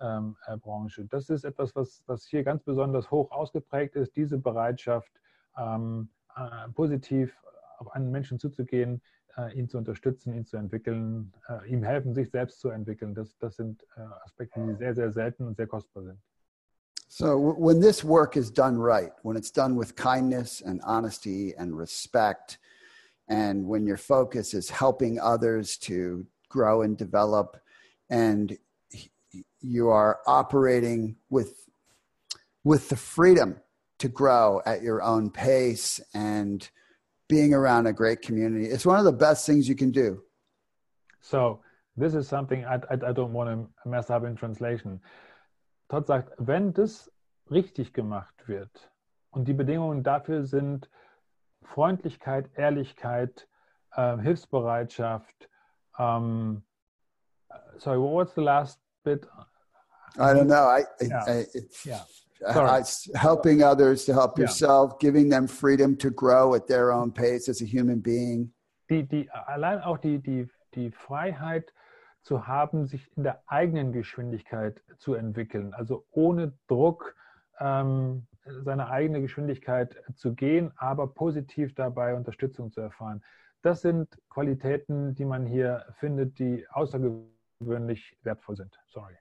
[0.00, 1.04] ähm, äh, Branche.
[1.06, 5.10] Das ist etwas, was, was hier ganz besonders hoch ausgeprägt ist, diese Bereitschaft,
[5.58, 7.36] ähm, äh, positiv
[7.78, 9.02] auf einen Menschen zuzugehen,
[9.36, 13.14] äh, ihn zu unterstützen, ihn zu entwickeln, äh, ihm helfen, sich selbst zu entwickeln.
[13.14, 16.20] Das, das sind äh, Aspekte, die sehr, sehr selten und sehr kostbar sind.
[17.16, 21.78] So when this work is done right, when it's done with kindness and honesty and
[21.78, 22.58] respect,
[23.28, 27.56] and when your focus is helping others to grow and develop,
[28.10, 28.58] and
[29.60, 31.68] you are operating with
[32.64, 33.60] with the freedom
[34.00, 36.68] to grow at your own pace and
[37.28, 38.66] being around a great community.
[38.66, 40.20] It's one of the best things you can do.
[41.20, 41.60] So
[41.96, 45.00] this is something I, I, I don't want to mess up in translation.
[45.94, 47.08] Todd sagt, wenn das
[47.52, 48.90] richtig gemacht wird
[49.30, 50.90] und die Bedingungen dafür sind
[51.62, 53.46] Freundlichkeit, Ehrlichkeit,
[53.92, 55.48] äh, Hilfsbereitschaft.
[55.96, 56.64] Um,
[57.78, 59.24] sorry, what's the last bit?
[60.16, 60.66] I don't know.
[60.66, 61.24] I, yeah.
[61.28, 61.46] I,
[61.86, 62.02] yeah.
[62.44, 62.82] I,
[63.14, 64.46] helping others to help yeah.
[64.46, 68.52] yourself, giving them freedom to grow at their own pace as a human being.
[68.90, 71.72] Die, die, allein auch die, die, die Freiheit
[72.24, 77.14] zu haben, sich in der eigenen Geschwindigkeit zu entwickeln, also ohne Druck
[77.60, 78.26] ähm,
[78.64, 83.22] seine eigene Geschwindigkeit zu gehen, aber positiv dabei Unterstützung zu erfahren.
[83.62, 88.78] Das sind Qualitäten, die man hier findet, die außergewöhnlich wertvoll sind.
[88.88, 89.14] Sorry.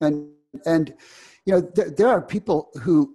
[0.00, 0.28] And
[0.64, 0.94] and
[1.44, 3.14] you know there, there are people who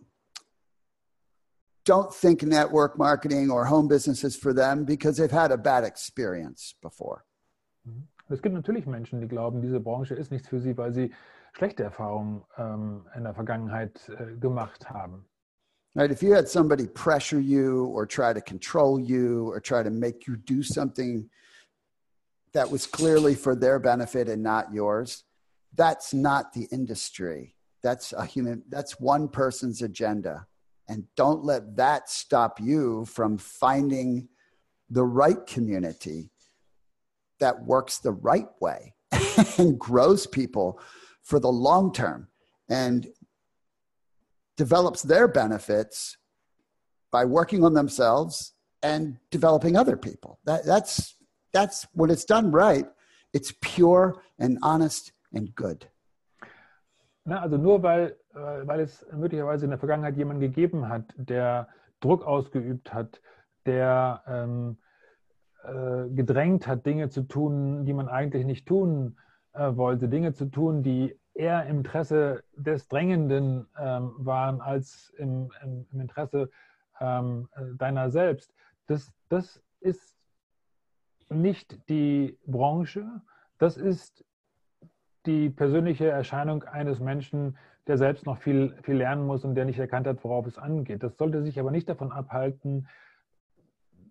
[1.84, 5.84] don't think network marketing or home business is for them because they've had a bad
[5.84, 7.26] experience before.
[8.30, 11.14] Es gibt natürlich Menschen, die glauben, diese Branche ist nichts für sie, weil sie
[11.54, 15.26] schlechte Erfahrungen ähm, in der Vergangenheit äh, gemacht haben.
[15.94, 19.90] Right, if you had somebody pressure you or try to control you or try to
[19.90, 21.30] make you do something
[22.52, 25.24] that was clearly for their benefit and not yours,
[25.74, 27.56] that's not the industry.
[27.82, 30.48] That's a human that's one person's agenda.
[30.90, 34.28] And don't let that stop you from finding
[34.90, 36.30] the right community
[37.40, 38.94] that works the right way
[39.58, 40.80] and grows people
[41.22, 42.28] for the long term
[42.70, 43.08] and
[44.58, 46.18] develops their benefits
[47.12, 50.40] by working on themselves and developing other people.
[50.46, 51.16] That, that's,
[51.52, 52.86] that's when it's done right,
[53.34, 55.88] it's pure and honest and good.
[57.26, 61.68] Na, also nur weil, äh, weil es möglicherweise in der Vergangenheit jemanden gegeben hat, der
[62.00, 63.20] Druck ausgeübt hat,
[63.66, 64.78] der ähm,
[65.68, 69.18] äh, gedrängt hat, Dinge zu tun, die man eigentlich nicht tun
[69.54, 75.52] äh, wollte, Dinge zu tun, die eher im Interesse des Drängenden ähm, waren als im,
[75.64, 76.50] im, im Interesse
[77.00, 78.54] ähm, deiner selbst.
[78.88, 80.16] Das, das ist
[81.30, 83.22] nicht die Branche,
[83.58, 84.24] das ist
[85.26, 87.58] die persönliche Erscheinung eines Menschen,
[87.88, 91.04] der selbst noch viel, viel lernen muss und der nicht erkannt hat, worauf es angeht.
[91.04, 92.88] Das sollte sich aber nicht davon abhalten,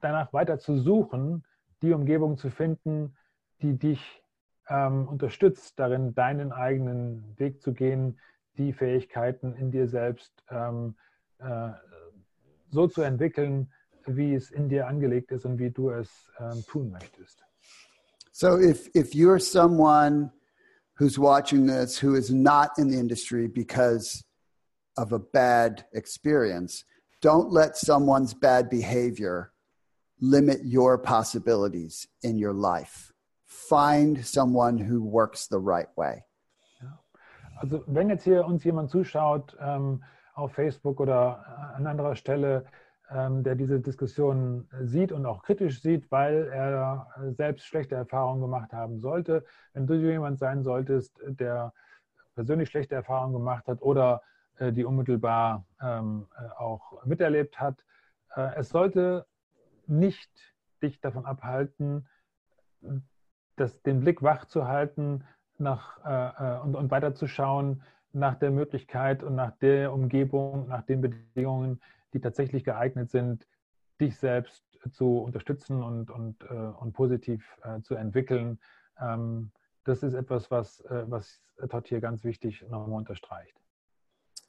[0.04, 1.44] danach weiter zu suchen,
[1.82, 3.16] die Umgebung zu finden,
[3.62, 4.22] die dich
[4.68, 8.20] ähm, unterstützt darin, deinen eigenen Weg zu gehen,
[8.58, 10.94] die Fähigkeiten in dir selbst ähm,
[11.38, 11.70] äh,
[12.70, 13.72] so zu entwickeln,
[14.06, 17.42] wie es in dir angelegt ist und wie du es ähm, tun möchtest.
[18.32, 20.30] So if if you're someone
[20.98, 24.22] who's watching this who is not in the industry because
[24.96, 26.84] of a bad experience,
[27.22, 29.53] don't let someone's bad behavior
[30.20, 33.12] limit your possibilities in your life.
[33.46, 36.24] Find someone who works the right way.
[37.56, 40.02] Also wenn jetzt hier uns jemand zuschaut ähm,
[40.34, 42.64] auf Facebook oder an anderer Stelle,
[43.10, 47.06] ähm, der diese Diskussion sieht und auch kritisch sieht, weil er
[47.36, 51.72] selbst schlechte Erfahrungen gemacht haben sollte, wenn du jemand sein solltest, der
[52.34, 54.22] persönlich schlechte Erfahrungen gemacht hat oder
[54.58, 57.84] äh, die unmittelbar ähm, äh, auch miterlebt hat,
[58.36, 59.26] äh, es sollte
[59.88, 60.30] nicht
[60.82, 62.06] dich davon abhalten,
[63.56, 65.24] das, den Blick wach zu halten
[65.58, 67.82] nach, äh, äh, und, und weiterzuschauen
[68.12, 71.80] nach der Möglichkeit und nach der Umgebung, nach den Bedingungen,
[72.12, 73.46] die tatsächlich geeignet sind,
[74.00, 78.60] dich selbst zu unterstützen und, und, äh, und positiv äh, zu entwickeln.
[79.00, 79.50] Ähm,
[79.84, 83.56] das ist etwas, was, äh, was Todd hier ganz wichtig nochmal unterstreicht.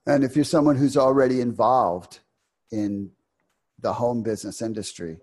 [0.05, 2.23] And if you're someone who's already involved
[2.69, 3.15] in
[3.79, 5.17] the home business industry,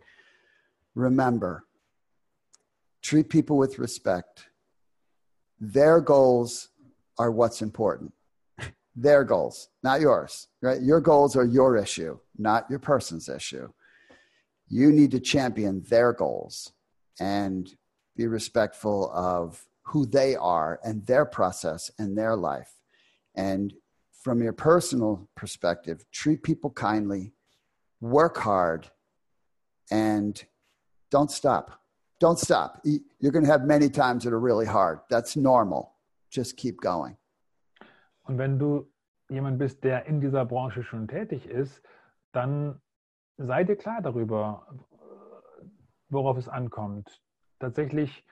[0.95, 1.65] remember
[3.03, 4.47] treat people with respect.
[5.61, 6.69] Their goals
[7.19, 8.13] are what's important.
[8.97, 10.81] Their goals, not yours, right?
[10.81, 13.69] Your goals are your issue, not your person's issue.
[14.69, 16.73] you need to champion their goals
[17.21, 17.75] and
[18.17, 22.73] be respectful of who they are and their process and their life.
[23.35, 23.75] And
[24.23, 27.33] from your personal perspective, treat people kindly,
[28.03, 28.91] work hard,
[29.91, 30.45] and
[31.11, 31.81] don't stop.
[32.21, 32.81] Don't stop.
[32.85, 35.01] You're going to have many times that are really hard.
[35.09, 35.95] That's normal.
[36.31, 37.17] Just keep going.
[38.25, 38.89] Und wenn du
[39.29, 41.83] jemand bist, der in dieser Branche schon tätig ist,
[42.33, 42.81] dann
[43.39, 44.67] sei dir klar darüber,
[46.09, 47.21] worauf es ankommt.
[47.59, 48.25] Tatsächlich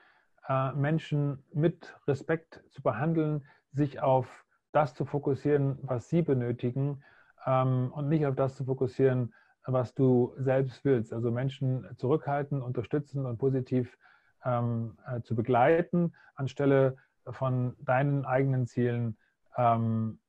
[0.47, 7.03] äh, Menschen mit Respekt zu behandeln, sich auf das zu fokussieren, was sie benötigen
[7.45, 9.33] ähm, und nicht auf das zu fokussieren,
[9.65, 11.13] was du selbst willst.
[11.13, 13.97] Also Menschen zurückhalten, unterstützen und positiv
[14.43, 16.97] ähm, äh, zu begleiten, anstelle
[17.29, 19.17] von deinen eigenen Zielen
[19.57, 20.19] ähm,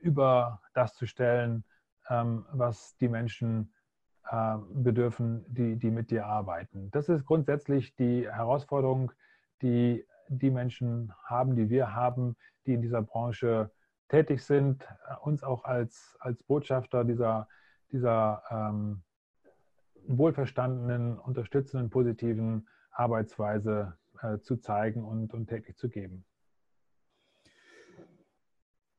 [0.00, 1.64] über das zu stellen,
[2.08, 3.72] ähm, was die Menschen
[4.30, 6.90] äh, bedürfen, die, die mit dir arbeiten.
[6.92, 9.12] Das ist grundsätzlich die Herausforderung,
[9.62, 13.72] die die Menschen haben, die wir haben, die in dieser Branche
[14.08, 17.48] tätig sind, äh, uns auch als, als Botschafter dieser,
[17.92, 19.02] dieser ähm,
[20.06, 26.24] wohlverstandenen, unterstützenden, positiven Arbeitsweise äh, zu zeigen und, und täglich zu geben.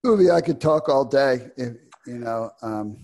[0.04, 1.78] Uwe, I could talk all day, if,
[2.08, 2.52] you know.
[2.64, 2.98] Um,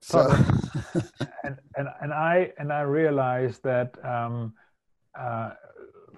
[0.00, 0.18] so.
[1.44, 4.54] and, and, and I and I realized that um,
[5.14, 5.50] uh,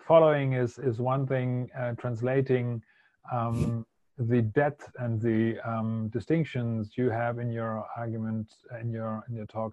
[0.07, 2.83] following is is one thing, uh, translating
[3.31, 3.85] um,
[4.19, 9.47] the depth and the um, distinctions you have in your argument in your in your
[9.47, 9.73] talk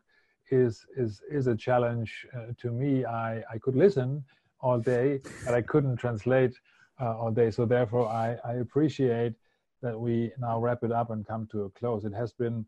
[0.49, 3.05] is is is a challenge uh, to me.
[3.05, 4.23] I I could listen
[4.61, 6.55] all day, but I couldn't translate
[6.99, 7.51] uh, all day.
[7.51, 9.33] So therefore, I I appreciate
[9.81, 12.05] that we now wrap it up and come to a close.
[12.05, 12.65] It has been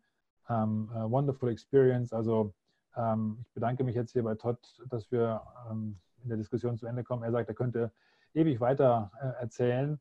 [0.50, 2.14] um, a wonderful experience.
[2.14, 2.54] Also
[2.98, 4.60] ähm, ich bedanke mich jetzt hier bei Todd,
[4.90, 7.24] dass wir ähm, in der Diskussion zu Ende kommen.
[7.24, 7.92] Er sagt, er könnte
[8.34, 10.00] ewig weiter äh, erzählen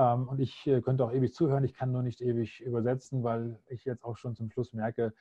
[0.00, 1.64] und ich äh, könnte auch ewig zuhören.
[1.64, 5.12] Ich kann nur nicht ewig übersetzen, weil ich jetzt auch schon zum Schluss merke,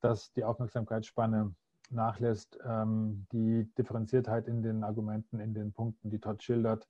[0.00, 1.54] dass die Aufmerksamkeitsspanne
[1.90, 6.86] nachlässt, ähm, die Differenziertheit in den Argumenten, in den Punkten, die Todd schildert,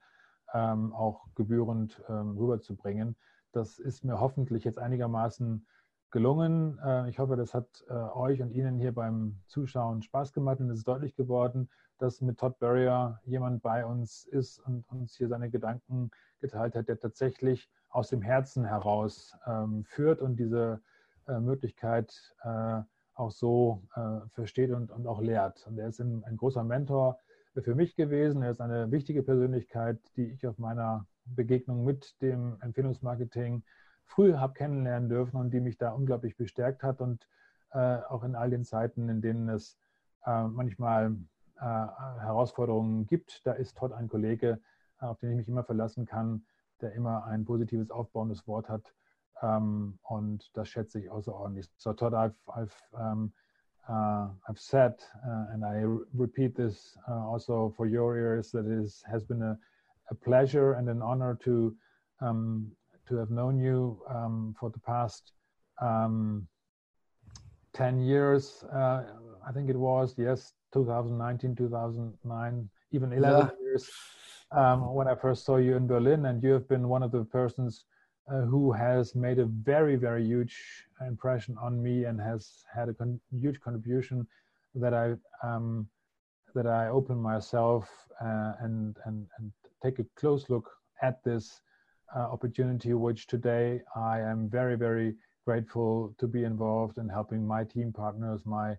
[0.53, 3.17] ähm, auch gebührend ähm, rüberzubringen.
[3.53, 5.67] Das ist mir hoffentlich jetzt einigermaßen
[6.11, 6.79] gelungen.
[6.85, 10.71] Äh, ich hoffe, das hat äh, euch und Ihnen hier beim Zuschauen Spaß gemacht und
[10.71, 15.29] es ist deutlich geworden, dass mit Todd Barrier jemand bei uns ist und uns hier
[15.29, 20.81] seine Gedanken geteilt hat, der tatsächlich aus dem Herzen heraus ähm, führt und diese
[21.27, 22.35] äh, Möglichkeit
[23.15, 23.83] auch so
[24.31, 25.67] versteht und, und auch lehrt.
[25.67, 27.19] Und er ist ein, großer Mentor
[27.61, 28.43] für mich gewesen.
[28.43, 33.65] Er ist eine wichtige Persönlichkeit, die ich auf meiner Begegnung mit dem Empfehlungsmarketing
[34.09, 37.29] früh habe kennenlernen dürfen und die mich da unglaublich bestärkt hat und
[37.73, 39.79] äh, auch in all den Zeiten, in denen es
[40.27, 41.15] äh, manchmal
[41.57, 44.61] äh, Herausforderungen gibt, da ist Todd ein Kollege,
[45.01, 46.45] äh, auf den ich mich immer verlassen kann,
[46.81, 48.95] der immer ein positives, aufbauendes Wort hat.
[49.41, 51.71] Um, und das schätze ich außerordentlich.
[51.77, 53.33] So Todd, I've, I've, um,
[53.89, 54.95] uh, I've said,
[55.25, 59.57] uh, and I repeat this uh, also for your ears, that it has been a,
[60.11, 61.73] a pleasure and an honor to
[62.21, 62.73] um,
[63.09, 65.33] to have known you um, for the past
[65.81, 66.47] um,
[67.75, 68.65] 10 years.
[68.73, 69.05] Uh,
[69.47, 73.51] I think it was, yes, 2019, 2009, even 11 yeah.
[73.63, 73.91] years
[74.53, 76.27] um, when I first saw you in Berlin.
[76.27, 77.85] And you have been one of the persons
[78.31, 80.57] uh, who has made a very, very huge
[81.07, 84.27] impression on me and has had a con huge contribution
[84.75, 85.89] that I um,
[86.55, 87.89] that I open myself
[88.21, 89.53] uh, and and and
[89.83, 90.71] take a close look
[91.03, 91.63] at this
[92.17, 97.65] uh, opportunity, which today I am very, very grateful to be involved in helping my
[97.65, 98.77] team partners, my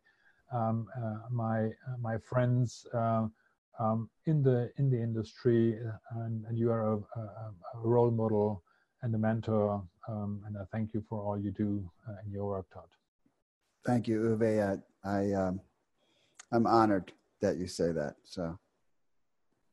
[0.51, 3.27] um, uh, my uh, my friends uh,
[3.80, 7.21] um, in the in the industry, uh, and, and you are a, a,
[7.75, 8.63] a, role model
[9.03, 12.45] and a mentor, um, and I thank you for all you do uh, in your
[12.47, 12.89] work, Todd.
[13.86, 14.82] Thank you, Uwe.
[15.05, 15.61] I, I um,
[16.51, 17.11] I'm honored
[17.41, 18.15] that you say that.
[18.23, 18.57] So,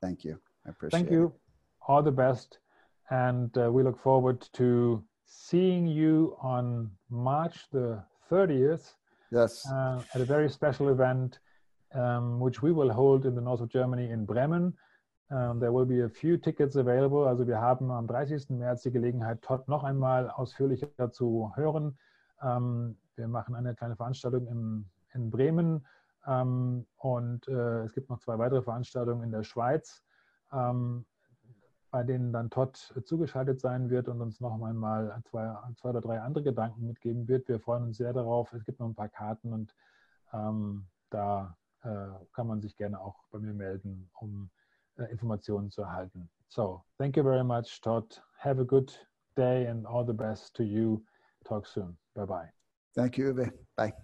[0.03, 0.39] thank you.
[0.67, 1.01] I appreciate.
[1.01, 1.27] Thank you.
[1.27, 1.33] It.
[1.89, 2.59] All the best
[3.11, 8.95] and uh, we look forward to seeing you on March the 30th.
[9.31, 9.67] Yes.
[9.71, 11.39] Uh, at a very special event,
[11.95, 14.73] um, which we will hold in the north of Germany in Bremen.
[15.31, 17.27] Um, there will be a few tickets available.
[17.27, 18.51] Also wir haben am 30.
[18.51, 21.99] März die Gelegenheit, Todd noch einmal ausführlicher zu hören.
[22.43, 25.85] Ähm, wir machen eine kleine Veranstaltung in, in Bremen
[26.27, 30.05] ähm, und äh, es gibt noch zwei weitere Veranstaltungen in der Schweiz.
[31.97, 32.77] Bei denen dann Todd
[33.07, 37.49] zugeschaltet sein wird und uns noch einmal zwei, zwei oder drei andere Gedanken mitgeben wird.
[37.49, 38.53] Wir freuen uns sehr darauf.
[38.53, 39.75] Es gibt noch ein paar Karten und
[40.35, 41.89] ähm, da äh,
[42.35, 44.51] kann man sich gerne auch bei mir melden, um
[44.99, 46.29] äh, Informationen zu erhalten.
[46.49, 48.23] So, thank you very much, Todd.
[48.41, 48.93] Have a good
[49.35, 51.03] day and all the best to you.
[51.47, 51.97] Talk soon.
[52.13, 52.53] Bye bye.
[52.95, 53.51] Thank you, Uwe.
[53.75, 53.95] Bye.